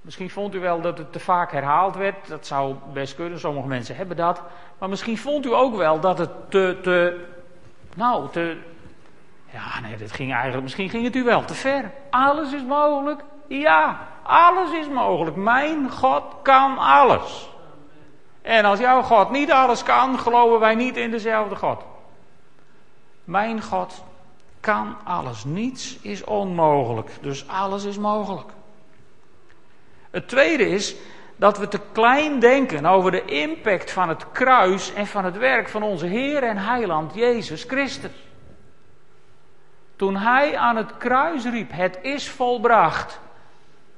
Misschien 0.00 0.30
vond 0.30 0.54
u 0.54 0.60
wel 0.60 0.80
dat 0.80 0.98
het 0.98 1.12
te 1.12 1.20
vaak 1.20 1.52
herhaald 1.52 1.96
werd. 1.96 2.28
Dat 2.28 2.46
zou 2.46 2.74
best 2.92 3.14
kunnen. 3.14 3.38
Sommige 3.38 3.68
mensen 3.68 3.96
hebben 3.96 4.16
dat. 4.16 4.42
Maar 4.78 4.88
misschien 4.88 5.18
vond 5.18 5.46
u 5.46 5.54
ook 5.54 5.76
wel 5.76 6.00
dat 6.00 6.18
het 6.18 6.30
te. 6.48 6.78
te 6.82 7.26
nou, 7.94 8.28
te. 8.30 8.56
Ja, 9.52 9.80
nee, 9.80 9.96
dit 9.96 10.12
ging 10.12 10.32
eigenlijk. 10.32 10.62
Misschien 10.62 10.88
ging 10.88 11.04
het 11.04 11.16
u 11.16 11.24
wel 11.24 11.44
te 11.44 11.54
ver. 11.54 11.90
Alles 12.10 12.52
is 12.52 12.62
mogelijk. 12.62 13.24
Ja, 13.48 14.08
alles 14.22 14.72
is 14.72 14.88
mogelijk. 14.88 15.36
Mijn 15.36 15.90
God 15.90 16.22
kan 16.42 16.78
alles. 16.78 17.50
En 18.42 18.64
als 18.64 18.78
jouw 18.78 19.02
God 19.02 19.30
niet 19.30 19.52
alles 19.52 19.82
kan, 19.82 20.18
geloven 20.18 20.60
wij 20.60 20.74
niet 20.74 20.96
in 20.96 21.10
dezelfde 21.10 21.56
God. 21.56 21.82
Mijn 23.24 23.62
God 23.62 24.04
kan 24.64 24.96
alles. 25.04 25.44
Niets 25.44 25.98
is 26.00 26.24
onmogelijk. 26.24 27.10
Dus 27.20 27.48
alles 27.48 27.84
is 27.84 27.98
mogelijk. 27.98 28.50
Het 30.10 30.28
tweede 30.28 30.68
is 30.68 30.96
dat 31.36 31.58
we 31.58 31.68
te 31.68 31.80
klein 31.92 32.38
denken 32.38 32.86
over 32.86 33.10
de 33.10 33.24
impact 33.24 33.90
van 33.90 34.08
het 34.08 34.30
kruis 34.32 34.92
en 34.94 35.06
van 35.06 35.24
het 35.24 35.36
werk 35.36 35.68
van 35.68 35.82
onze 35.82 36.06
Heer 36.06 36.42
en 36.42 36.56
Heiland 36.56 37.14
Jezus 37.14 37.64
Christus. 37.64 38.10
Toen 39.96 40.16
Hij 40.16 40.56
aan 40.56 40.76
het 40.76 40.96
kruis 40.96 41.44
riep, 41.44 41.70
het 41.72 41.98
is 42.02 42.28
volbracht. 42.28 43.20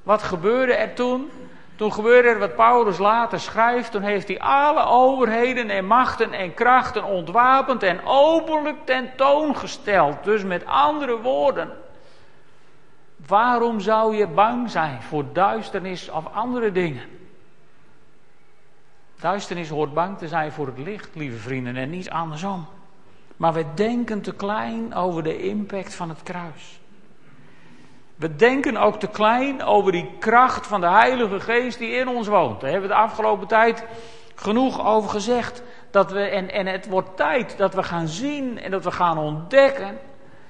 Wat 0.02 0.22
gebeurde 0.22 0.74
er 0.74 0.94
toen? 0.94 1.31
Toen 1.76 1.92
gebeurde 1.92 2.28
er 2.28 2.38
wat 2.38 2.54
Paulus 2.54 2.98
later 2.98 3.40
schrijft. 3.40 3.90
Toen 3.90 4.02
heeft 4.02 4.28
hij 4.28 4.40
alle 4.40 4.84
overheden 4.84 5.70
en 5.70 5.86
machten 5.86 6.32
en 6.32 6.54
krachten 6.54 7.04
ontwapend 7.04 7.82
en 7.82 8.00
openlijk 8.04 8.76
tentoongesteld. 8.84 10.24
Dus 10.24 10.42
met 10.42 10.66
andere 10.66 11.20
woorden, 11.20 11.70
waarom 13.26 13.80
zou 13.80 14.16
je 14.16 14.26
bang 14.26 14.70
zijn 14.70 15.02
voor 15.02 15.24
duisternis 15.32 16.10
of 16.10 16.32
andere 16.32 16.72
dingen? 16.72 17.08
Duisternis 19.20 19.68
hoort 19.68 19.94
bang 19.94 20.18
te 20.18 20.28
zijn 20.28 20.52
voor 20.52 20.66
het 20.66 20.78
licht, 20.78 21.14
lieve 21.14 21.38
vrienden, 21.38 21.76
en 21.76 21.90
niet 21.90 22.10
andersom. 22.10 22.66
Maar 23.36 23.52
we 23.52 23.64
denken 23.74 24.22
te 24.22 24.34
klein 24.34 24.94
over 24.94 25.22
de 25.22 25.42
impact 25.42 25.94
van 25.94 26.08
het 26.08 26.22
kruis. 26.22 26.80
We 28.16 28.37
denken 28.37 28.76
ook 28.76 29.00
te 29.00 29.07
klein 29.07 29.62
over 29.62 29.92
die 29.92 30.11
kracht 30.18 30.66
van 30.66 30.81
de 30.81 30.88
Heilige 30.88 31.40
Geest 31.40 31.79
die 31.79 31.90
in 31.90 32.09
ons 32.09 32.26
woont. 32.26 32.61
Daar 32.61 32.70
hebben 32.70 32.88
we 32.88 32.94
de 32.94 33.00
afgelopen 33.00 33.46
tijd 33.46 33.85
genoeg 34.35 34.87
over 34.87 35.11
gezegd. 35.11 35.62
Dat 35.90 36.11
we, 36.11 36.20
en, 36.20 36.50
en 36.50 36.66
het 36.66 36.87
wordt 36.87 37.16
tijd 37.16 37.57
dat 37.57 37.74
we 37.74 37.83
gaan 37.83 38.09
zien 38.09 38.59
en 38.59 38.70
dat 38.70 38.85
we 38.85 38.90
gaan 38.90 39.18
ontdekken 39.18 39.98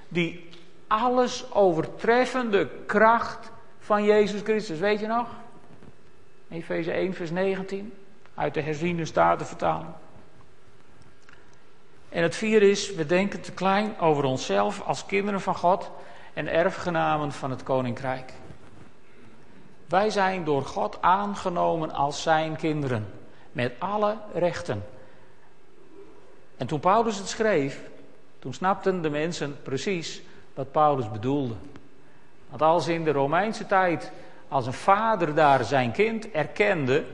die 0.09 0.49
alles 0.87 1.53
overtreffende 1.53 2.69
kracht 2.87 3.51
van 3.79 4.05
Jezus 4.05 4.41
Christus. 4.41 4.79
Weet 4.79 5.01
je 5.01 5.07
nog? 5.07 5.29
Efeze 6.49 6.93
1, 6.93 7.15
vers 7.15 7.31
19. 7.31 7.93
Uit 8.35 8.55
de 8.55 8.61
herziende 8.61 9.05
statenvertaling. 9.05 9.91
En 12.09 12.23
het 12.23 12.37
vierde 12.37 12.71
is, 12.71 12.95
we 12.95 13.07
denken 13.07 13.41
te 13.41 13.53
klein 13.53 13.99
over 14.01 14.25
onszelf 14.25 14.83
als 14.83 15.07
kinderen 15.07 15.41
van 15.41 15.57
God 15.57 15.91
en 16.37 16.49
erfgenamen 16.49 17.33
van 17.33 17.51
het 17.51 17.63
koninkrijk. 17.63 18.33
Wij 19.87 20.11
zijn 20.11 20.45
door 20.45 20.63
God 20.63 20.99
aangenomen 21.01 21.93
als 21.93 22.23
zijn 22.23 22.57
kinderen, 22.57 23.07
met 23.53 23.73
alle 23.79 24.17
rechten. 24.35 24.85
En 26.57 26.67
toen 26.67 26.81
Paulus 26.81 27.19
het 27.19 27.29
schreef, 27.29 27.81
toen 28.39 28.55
snapten 28.55 29.03
de 29.03 29.11
mensen 29.11 29.57
precies 29.63 30.23
wat 30.55 30.73
Paulus 30.73 31.11
bedoelde. 31.11 31.55
Want 32.49 32.63
als 32.63 32.89
in 32.89 33.05
de 33.05 33.13
Romeinse 33.13 33.67
tijd, 33.67 34.13
als 34.49 34.67
een 34.67 34.73
vader 34.73 35.35
daar 35.35 35.65
zijn 35.65 35.93
kind 35.93 36.31
erkende, 36.31 37.05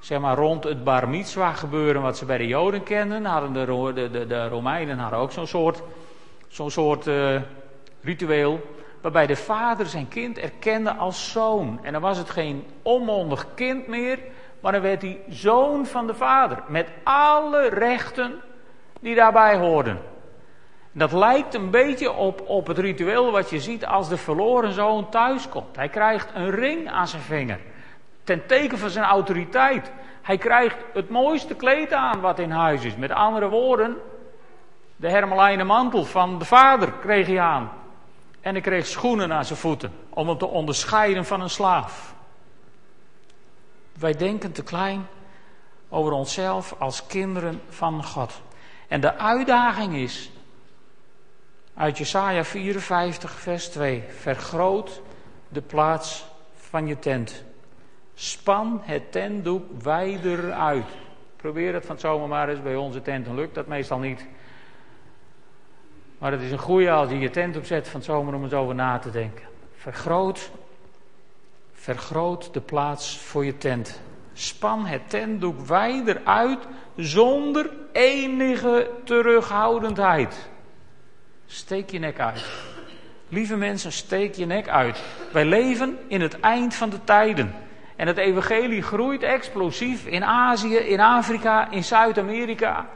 zeg 0.00 0.20
maar 0.20 0.36
rond 0.36 0.64
het 0.64 0.84
bar 0.84 1.08
mitzwa 1.08 1.52
gebeuren 1.52 2.02
wat 2.02 2.16
ze 2.16 2.24
bij 2.24 2.38
de 2.38 2.46
Joden 2.46 2.82
kenden, 2.82 3.24
hadden 3.24 3.52
de, 3.52 3.92
de, 4.10 4.26
de, 4.26 4.48
Romeinen 4.48 4.98
hadden 4.98 5.18
ook 5.18 5.32
zo'n 5.32 5.46
soort, 5.46 5.82
zo'n 6.48 6.70
soort 6.70 7.06
uh, 7.06 7.40
ritueel, 8.02 8.60
waarbij 9.00 9.26
de 9.26 9.36
vader 9.36 9.86
zijn 9.86 10.08
kind 10.08 10.38
erkende 10.38 10.94
als 10.94 11.30
zoon. 11.32 11.78
En 11.82 11.92
dan 11.92 12.02
was 12.02 12.18
het 12.18 12.30
geen 12.30 12.64
onmondig 12.82 13.46
kind 13.54 13.86
meer, 13.86 14.18
maar 14.60 14.72
dan 14.72 14.80
werd 14.80 15.02
hij 15.02 15.20
zoon 15.28 15.86
van 15.86 16.06
de 16.06 16.14
vader, 16.14 16.62
met 16.66 16.88
alle 17.02 17.68
rechten 17.68 18.40
die 19.00 19.14
daarbij 19.14 19.56
hoorden. 19.56 20.00
Dat 20.92 21.12
lijkt 21.12 21.54
een 21.54 21.70
beetje 21.70 22.12
op, 22.12 22.42
op 22.46 22.66
het 22.66 22.78
ritueel 22.78 23.30
wat 23.30 23.50
je 23.50 23.60
ziet 23.60 23.86
als 23.86 24.08
de 24.08 24.16
verloren 24.16 24.72
zoon 24.72 25.08
thuiskomt. 25.08 25.76
Hij 25.76 25.88
krijgt 25.88 26.30
een 26.34 26.50
ring 26.50 26.90
aan 26.90 27.08
zijn 27.08 27.22
vinger. 27.22 27.60
Ten 28.24 28.46
teken 28.46 28.78
van 28.78 28.90
zijn 28.90 29.04
autoriteit. 29.04 29.92
Hij 30.22 30.38
krijgt 30.38 30.76
het 30.92 31.08
mooiste 31.08 31.54
kleed 31.54 31.92
aan 31.92 32.20
wat 32.20 32.38
in 32.38 32.50
huis 32.50 32.84
is. 32.84 32.96
Met 32.96 33.10
andere 33.10 33.48
woorden, 33.48 33.96
de 34.96 35.08
hermelijnen 35.08 35.66
mantel 35.66 36.04
van 36.04 36.38
de 36.38 36.44
vader 36.44 36.92
kreeg 37.00 37.26
hij 37.26 37.40
aan. 37.40 37.70
En 38.42 38.52
hij 38.52 38.60
kreeg 38.60 38.86
schoenen 38.86 39.32
aan 39.32 39.44
zijn 39.44 39.58
voeten 39.58 39.92
om 40.08 40.28
hem 40.28 40.38
te 40.38 40.46
onderscheiden 40.46 41.24
van 41.24 41.40
een 41.40 41.50
slaaf. 41.50 42.14
Wij 43.98 44.16
denken 44.16 44.52
te 44.52 44.62
klein 44.62 45.06
over 45.88 46.12
onszelf 46.12 46.74
als 46.78 47.06
kinderen 47.06 47.60
van 47.68 48.04
God. 48.04 48.42
En 48.88 49.00
de 49.00 49.16
uitdaging 49.16 49.94
is 49.94 50.30
uit 51.74 51.98
Jesaja 51.98 52.44
54, 52.44 53.30
vers 53.30 53.68
2. 53.68 54.04
Vergroot 54.08 55.00
de 55.48 55.60
plaats 55.60 56.24
van 56.54 56.86
je 56.86 56.98
tent. 56.98 57.44
Span 58.14 58.80
het 58.82 59.12
tentdoek 59.12 59.82
wijder 59.82 60.52
uit. 60.52 60.86
Probeer 61.36 61.74
het 61.74 61.86
van 61.86 61.94
het 61.94 62.04
zomer 62.04 62.28
maar 62.28 62.48
eens 62.48 62.62
bij 62.62 62.76
onze 62.76 63.02
tent. 63.02 63.24
Dan 63.24 63.34
lukt 63.34 63.54
dat 63.54 63.66
meestal 63.66 63.98
niet. 63.98 64.26
Maar 66.22 66.32
het 66.32 66.40
is 66.40 66.52
een 66.52 66.58
goede 66.58 66.90
als 66.90 67.10
je 67.10 67.18
je 67.18 67.30
tent 67.30 67.56
opzet 67.56 67.88
van 67.88 68.00
het 68.00 68.08
zomer 68.08 68.34
om 68.34 68.42
eens 68.42 68.52
over 68.52 68.74
na 68.74 68.98
te 68.98 69.10
denken. 69.10 69.44
Vergroot, 69.76 70.50
vergroot 71.72 72.54
de 72.54 72.60
plaats 72.60 73.18
voor 73.18 73.44
je 73.44 73.58
tent. 73.58 74.00
Span 74.32 74.86
het 74.86 75.10
tentdoek 75.10 75.60
wijder 75.60 76.20
uit 76.24 76.58
zonder 76.96 77.70
enige 77.92 78.90
terughoudendheid. 79.04 80.48
Steek 81.46 81.90
je 81.90 81.98
nek 81.98 82.20
uit. 82.20 82.44
Lieve 83.28 83.56
mensen, 83.56 83.92
steek 83.92 84.34
je 84.34 84.46
nek 84.46 84.68
uit. 84.68 85.02
Wij 85.32 85.44
leven 85.44 85.98
in 86.06 86.20
het 86.20 86.40
eind 86.40 86.74
van 86.74 86.90
de 86.90 87.04
tijden. 87.04 87.54
En 87.96 88.06
het 88.06 88.18
evangelie 88.18 88.82
groeit 88.82 89.22
explosief 89.22 90.06
in 90.06 90.24
Azië, 90.24 90.76
in 90.76 91.00
Afrika, 91.00 91.70
in 91.70 91.84
Zuid-Amerika. 91.84 92.88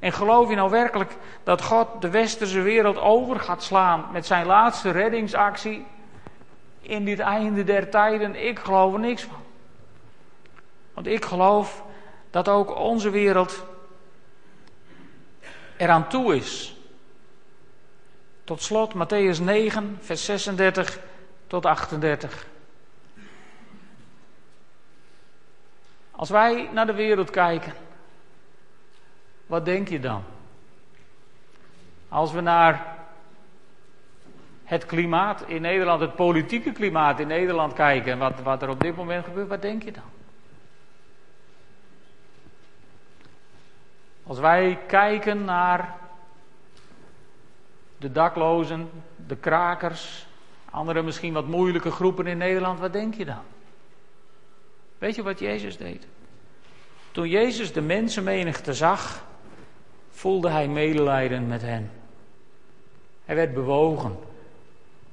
En 0.00 0.12
geloof 0.12 0.48
je 0.48 0.54
nou 0.54 0.70
werkelijk 0.70 1.16
dat 1.42 1.62
God 1.62 1.88
de 2.00 2.10
westerse 2.10 2.60
wereld 2.60 2.98
over 2.98 3.40
gaat 3.40 3.62
slaan 3.62 4.08
met 4.12 4.26
zijn 4.26 4.46
laatste 4.46 4.90
reddingsactie 4.90 5.86
in 6.80 7.04
dit 7.04 7.18
einde 7.18 7.64
der 7.64 7.90
tijden? 7.90 8.46
Ik 8.46 8.58
geloof 8.58 8.92
er 8.92 9.00
niks 9.00 9.22
van. 9.22 9.42
Want 10.94 11.06
ik 11.06 11.24
geloof 11.24 11.84
dat 12.30 12.48
ook 12.48 12.76
onze 12.76 13.10
wereld 13.10 13.64
eraan 15.76 16.08
toe 16.08 16.36
is 16.36 16.74
tot 18.44 18.62
slot 18.62 18.94
Matthäus 18.94 19.42
9, 19.42 19.98
vers 20.00 20.24
36 20.24 20.98
tot 21.46 21.66
38. 21.66 22.46
Als 26.10 26.30
wij 26.30 26.68
naar 26.72 26.86
de 26.86 26.94
wereld 26.94 27.30
kijken, 27.30 27.72
wat 29.50 29.64
denk 29.64 29.88
je 29.88 30.00
dan? 30.00 30.22
Als 32.08 32.32
we 32.32 32.40
naar 32.40 32.98
het 34.64 34.86
klimaat 34.86 35.44
in 35.46 35.60
Nederland, 35.62 36.00
het 36.00 36.14
politieke 36.14 36.72
klimaat 36.72 37.20
in 37.20 37.26
Nederland 37.26 37.72
kijken, 37.72 38.18
wat, 38.18 38.40
wat 38.40 38.62
er 38.62 38.68
op 38.68 38.80
dit 38.80 38.96
moment 38.96 39.24
gebeurt, 39.24 39.48
wat 39.48 39.62
denk 39.62 39.82
je 39.82 39.92
dan? 39.92 40.10
Als 44.22 44.38
wij 44.38 44.78
kijken 44.86 45.44
naar 45.44 45.96
de 47.98 48.12
daklozen, 48.12 48.90
de 49.26 49.36
krakers, 49.36 50.26
andere 50.70 51.02
misschien 51.02 51.32
wat 51.32 51.46
moeilijke 51.46 51.90
groepen 51.90 52.26
in 52.26 52.38
Nederland, 52.38 52.78
wat 52.78 52.92
denk 52.92 53.14
je 53.14 53.24
dan? 53.24 53.42
Weet 54.98 55.14
je 55.14 55.22
wat 55.22 55.38
Jezus 55.38 55.76
deed? 55.76 56.06
Toen 57.12 57.28
Jezus 57.28 57.72
de 57.72 57.80
mensenmenigte 57.80 58.74
zag, 58.74 59.28
voelde 60.20 60.50
hij 60.50 60.68
medelijden 60.68 61.46
met 61.46 61.62
hen. 61.62 61.90
Hij 63.24 63.34
werd 63.34 63.54
bewogen. 63.54 64.18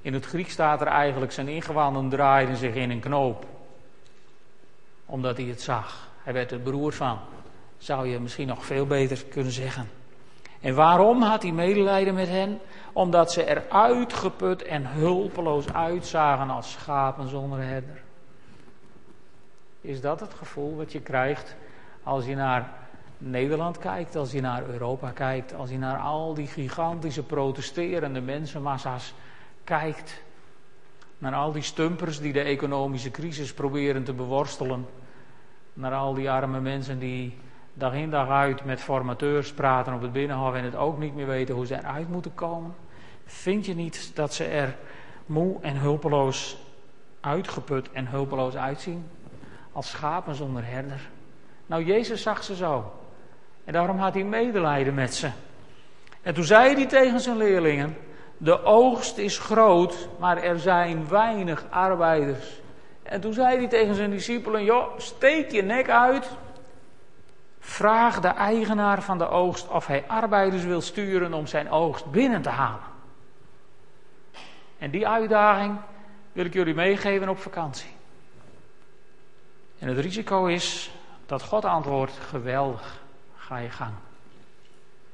In 0.01 0.13
het 0.13 0.25
Griek 0.25 0.49
staat 0.49 0.81
er 0.81 0.87
eigenlijk 0.87 1.31
zijn 1.31 1.47
ingewanden 1.47 2.09
draaiden 2.09 2.55
zich 2.55 2.75
in 2.75 2.89
een 2.89 2.99
knoop. 2.99 3.45
Omdat 5.05 5.37
hij 5.37 5.45
het 5.45 5.61
zag. 5.61 6.09
Hij 6.23 6.33
werd 6.33 6.51
er 6.51 6.61
beroerd 6.61 6.95
van. 6.95 7.19
Zou 7.77 8.07
je 8.07 8.19
misschien 8.19 8.47
nog 8.47 8.65
veel 8.65 8.85
beter 8.85 9.25
kunnen 9.25 9.51
zeggen. 9.51 9.89
En 10.61 10.75
waarom 10.75 11.21
had 11.21 11.41
hij 11.41 11.51
medelijden 11.51 12.13
met 12.13 12.27
hen? 12.27 12.59
Omdat 12.93 13.31
ze 13.31 13.43
er 13.43 13.63
uitgeput 13.69 14.63
en 14.63 14.85
hulpeloos 14.85 15.73
uitzagen 15.73 16.49
als 16.49 16.71
schapen 16.71 17.29
zonder 17.29 17.59
herder. 17.59 18.01
Is 19.81 20.01
dat 20.01 20.19
het 20.19 20.33
gevoel 20.33 20.75
wat 20.75 20.91
je 20.91 21.01
krijgt 21.01 21.55
als 22.03 22.25
je 22.25 22.35
naar 22.35 22.86
Nederland 23.17 23.77
kijkt, 23.77 24.15
als 24.15 24.31
je 24.31 24.41
naar 24.41 24.69
Europa 24.69 25.11
kijkt, 25.11 25.53
als 25.53 25.69
je 25.69 25.77
naar 25.77 25.97
al 25.97 26.33
die 26.33 26.47
gigantische 26.47 27.23
protesterende 27.23 28.21
mensenmassa's 28.21 29.13
kijkt? 29.63 30.21
Naar 31.17 31.33
al 31.33 31.51
die 31.51 31.61
stumpers 31.61 32.19
die 32.19 32.33
de 32.33 32.41
economische 32.41 33.11
crisis 33.11 33.53
proberen 33.53 34.03
te 34.03 34.13
beworstelen. 34.13 34.85
Naar 35.73 35.93
al 35.93 36.13
die 36.13 36.31
arme 36.31 36.61
mensen 36.61 36.99
die 36.99 37.37
dag 37.73 37.93
in 37.93 38.09
dag 38.09 38.29
uit 38.29 38.65
met 38.65 38.81
formateurs 38.81 39.53
praten 39.53 39.93
op 39.93 40.01
het 40.01 40.11
Binnenhof 40.11 40.53
en 40.53 40.63
het 40.63 40.75
ook 40.75 40.97
niet 40.99 41.15
meer 41.15 41.27
weten 41.27 41.55
hoe 41.55 41.65
ze 41.65 41.75
eruit 41.75 42.09
moeten 42.09 42.33
komen. 42.33 42.75
Vind 43.25 43.65
je 43.65 43.75
niet 43.75 44.11
dat 44.15 44.33
ze 44.33 44.43
er 44.43 44.75
moe 45.25 45.57
en 45.61 45.77
hulpeloos 45.77 46.57
uitgeput 47.19 47.91
en 47.91 48.07
hulpeloos 48.07 48.55
uitzien? 48.55 49.05
Als 49.71 49.89
schapen 49.89 50.35
zonder 50.35 50.65
herder. 50.65 51.09
Nou, 51.65 51.85
Jezus 51.85 52.21
zag 52.21 52.43
ze 52.43 52.55
zo. 52.55 52.91
En 53.67 53.73
daarom 53.73 53.97
had 53.97 54.13
hij 54.13 54.23
medelijden 54.23 54.93
met 54.93 55.15
ze. 55.15 55.29
En 56.21 56.33
toen 56.33 56.43
zei 56.43 56.73
hij 56.73 56.85
tegen 56.85 57.19
zijn 57.19 57.37
leerlingen: 57.37 57.97
De 58.37 58.63
oogst 58.63 59.17
is 59.17 59.39
groot, 59.39 60.09
maar 60.19 60.37
er 60.37 60.59
zijn 60.59 61.07
weinig 61.07 61.65
arbeiders. 61.69 62.61
En 63.03 63.21
toen 63.21 63.33
zei 63.33 63.57
hij 63.57 63.67
tegen 63.67 63.95
zijn 63.95 64.09
discipelen: 64.09 64.63
Joh, 64.63 64.97
steek 64.97 65.51
je 65.51 65.61
nek 65.61 65.89
uit 65.89 66.29
Vraag 67.59 68.19
de 68.19 68.27
eigenaar 68.27 69.01
van 69.01 69.17
de 69.17 69.29
oogst 69.29 69.67
of 69.67 69.87
hij 69.87 70.03
arbeiders 70.07 70.63
wil 70.63 70.81
sturen 70.81 71.33
om 71.33 71.47
zijn 71.47 71.69
oogst 71.69 72.11
binnen 72.11 72.41
te 72.41 72.49
halen. 72.49 72.87
En 74.77 74.91
die 74.91 75.07
uitdaging 75.07 75.77
wil 76.31 76.45
ik 76.45 76.53
jullie 76.53 76.73
meegeven 76.73 77.29
op 77.29 77.37
vakantie. 77.37 77.89
En 79.79 79.87
het 79.87 79.97
risico 79.97 80.45
is 80.45 80.91
dat 81.25 81.43
God 81.43 81.65
antwoordt: 81.65 82.17
geweldig, 82.29 83.05
ga 83.47 83.57
je 83.57 83.69
gang. 83.69 83.93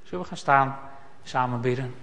Zullen 0.03 0.21
we 0.21 0.27
gaan 0.27 0.37
staan, 0.37 0.79
samen 1.23 1.61
bidden? 1.61 1.95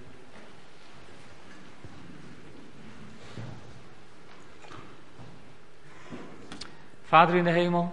Vader 7.05 7.35
in 7.35 7.45
de 7.45 7.51
hemel. 7.51 7.93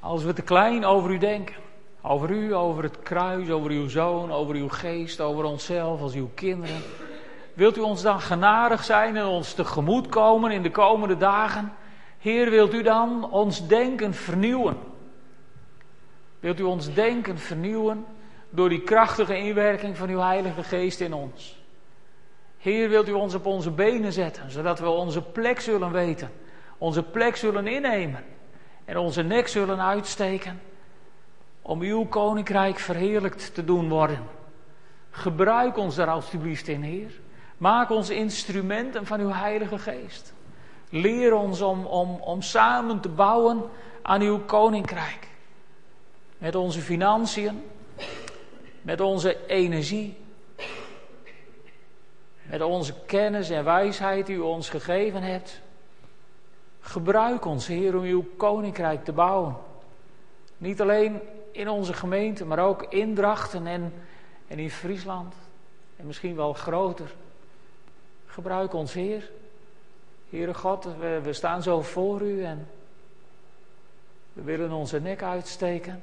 Als 0.00 0.22
we 0.22 0.32
te 0.32 0.42
klein 0.42 0.84
over 0.84 1.10
u 1.10 1.18
denken. 1.18 1.54
Over 2.00 2.30
u, 2.30 2.54
over 2.54 2.82
het 2.82 3.02
kruis, 3.02 3.50
over 3.50 3.70
uw 3.70 3.88
zoon, 3.88 4.32
over 4.32 4.54
uw 4.54 4.68
geest, 4.68 5.20
over 5.20 5.44
onszelf 5.44 6.00
als 6.00 6.14
uw 6.14 6.30
kinderen. 6.34 6.82
wilt 7.54 7.76
u 7.76 7.80
ons 7.80 8.02
dan 8.02 8.20
genadig 8.20 8.84
zijn 8.84 9.16
en 9.16 9.26
ons 9.26 9.54
tegemoet 9.54 10.08
komen 10.08 10.50
in 10.50 10.62
de 10.62 10.70
komende 10.70 11.16
dagen? 11.16 11.72
Heer, 12.18 12.50
wilt 12.50 12.74
u 12.74 12.82
dan 12.82 13.30
ons 13.30 13.66
denken 13.66 14.14
vernieuwen? 14.14 14.94
Wilt 16.46 16.60
u 16.60 16.62
ons 16.62 16.94
denken 16.94 17.38
vernieuwen 17.38 18.06
door 18.50 18.68
die 18.68 18.82
krachtige 18.82 19.36
inwerking 19.36 19.96
van 19.96 20.08
uw 20.08 20.18
Heilige 20.18 20.62
Geest 20.62 21.00
in 21.00 21.12
ons? 21.12 21.62
Heer, 22.58 22.88
wilt 22.88 23.08
u 23.08 23.12
ons 23.12 23.34
op 23.34 23.46
onze 23.46 23.70
benen 23.70 24.12
zetten, 24.12 24.50
zodat 24.50 24.78
we 24.78 24.88
onze 24.88 25.22
plek 25.22 25.60
zullen 25.60 25.92
weten, 25.92 26.30
onze 26.78 27.02
plek 27.02 27.36
zullen 27.36 27.66
innemen 27.66 28.24
en 28.84 28.96
onze 28.96 29.22
nek 29.22 29.48
zullen 29.48 29.80
uitsteken 29.80 30.60
om 31.62 31.80
uw 31.80 32.04
koninkrijk 32.04 32.78
verheerlijkt 32.78 33.54
te 33.54 33.64
doen 33.64 33.88
worden. 33.88 34.22
Gebruik 35.10 35.76
ons 35.76 35.94
daar 35.94 36.10
alstublieft 36.10 36.68
in, 36.68 36.82
Heer. 36.82 37.20
Maak 37.58 37.90
ons 37.90 38.10
instrumenten 38.10 39.06
van 39.06 39.20
uw 39.20 39.32
Heilige 39.32 39.78
Geest. 39.78 40.34
Leer 40.90 41.34
ons 41.34 41.60
om, 41.60 41.86
om, 41.86 42.10
om 42.10 42.42
samen 42.42 43.00
te 43.00 43.08
bouwen 43.08 43.62
aan 44.02 44.20
uw 44.20 44.38
koninkrijk. 44.38 45.34
Met 46.38 46.54
onze 46.54 46.80
financiën, 46.80 47.62
met 48.82 49.00
onze 49.00 49.46
energie, 49.46 50.16
met 52.42 52.62
onze 52.62 52.94
kennis 53.06 53.50
en 53.50 53.64
wijsheid 53.64 54.26
die 54.26 54.36
u 54.36 54.40
ons 54.40 54.68
gegeven 54.68 55.22
hebt. 55.22 55.60
Gebruik 56.80 57.44
ons, 57.44 57.66
Heer, 57.66 57.96
om 57.96 58.02
uw 58.02 58.24
koninkrijk 58.36 59.04
te 59.04 59.12
bouwen. 59.12 59.56
Niet 60.56 60.80
alleen 60.80 61.20
in 61.50 61.68
onze 61.68 61.92
gemeente, 61.92 62.44
maar 62.44 62.58
ook 62.58 62.82
in 62.82 63.14
Drachten 63.14 63.66
en, 63.66 63.92
en 64.48 64.58
in 64.58 64.70
Friesland. 64.70 65.34
En 65.96 66.06
misschien 66.06 66.36
wel 66.36 66.52
groter. 66.52 67.14
Gebruik 68.26 68.72
ons, 68.72 68.92
Heer. 68.92 69.30
Heere 70.30 70.54
God, 70.54 70.84
we, 70.98 71.20
we 71.22 71.32
staan 71.32 71.62
zo 71.62 71.82
voor 71.82 72.20
u 72.20 72.44
en 72.44 72.68
we 74.32 74.42
willen 74.42 74.72
onze 74.72 75.00
nek 75.00 75.22
uitsteken. 75.22 76.02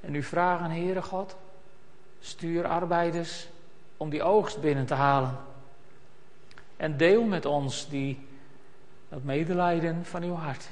En 0.00 0.14
u 0.14 0.22
vragen, 0.22 0.70
Heere 0.70 1.02
God, 1.02 1.36
stuur 2.20 2.66
arbeiders 2.66 3.48
om 3.96 4.10
die 4.10 4.22
oogst 4.22 4.60
binnen 4.60 4.86
te 4.86 4.94
halen. 4.94 5.36
En 6.76 6.96
deel 6.96 7.24
met 7.24 7.46
ons 7.46 7.88
die, 7.88 8.26
dat 9.08 9.22
medelijden 9.22 10.04
van 10.04 10.22
uw 10.22 10.34
hart. 10.34 10.68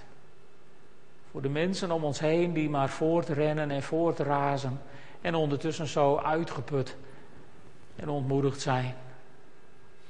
Voor 1.30 1.42
de 1.42 1.48
mensen 1.48 1.90
om 1.90 2.04
ons 2.04 2.18
heen 2.18 2.52
die 2.52 2.70
maar 2.70 2.88
voortrennen 2.88 3.70
en 3.70 3.82
voortrazen. 3.82 4.80
En 5.20 5.34
ondertussen 5.34 5.86
zo 5.86 6.16
uitgeput 6.16 6.96
en 7.96 8.08
ontmoedigd 8.08 8.60
zijn. 8.60 8.94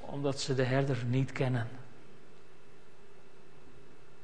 Omdat 0.00 0.40
ze 0.40 0.54
de 0.54 0.62
herder 0.62 1.04
niet 1.06 1.32
kennen. 1.32 1.68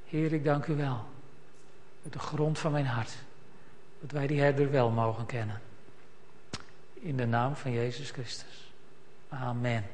Heer, 0.05 0.32
ik 0.32 0.45
dank 0.45 0.66
u 0.66 0.76
wel. 0.76 1.01
Uit 2.05 2.12
de 2.12 2.18
grond 2.18 2.59
van 2.59 2.72
mijn 2.72 2.86
hart. 2.86 3.14
Dat 4.03 4.11
wij 4.11 4.26
die 4.26 4.40
herder 4.40 4.70
wel 4.70 4.90
mogen 4.90 5.26
kennen. 5.26 5.61
In 6.94 7.16
de 7.16 7.26
naam 7.26 7.55
van 7.57 7.72
Jezus 7.72 8.11
Christus. 8.11 8.72
Amen. 9.28 9.84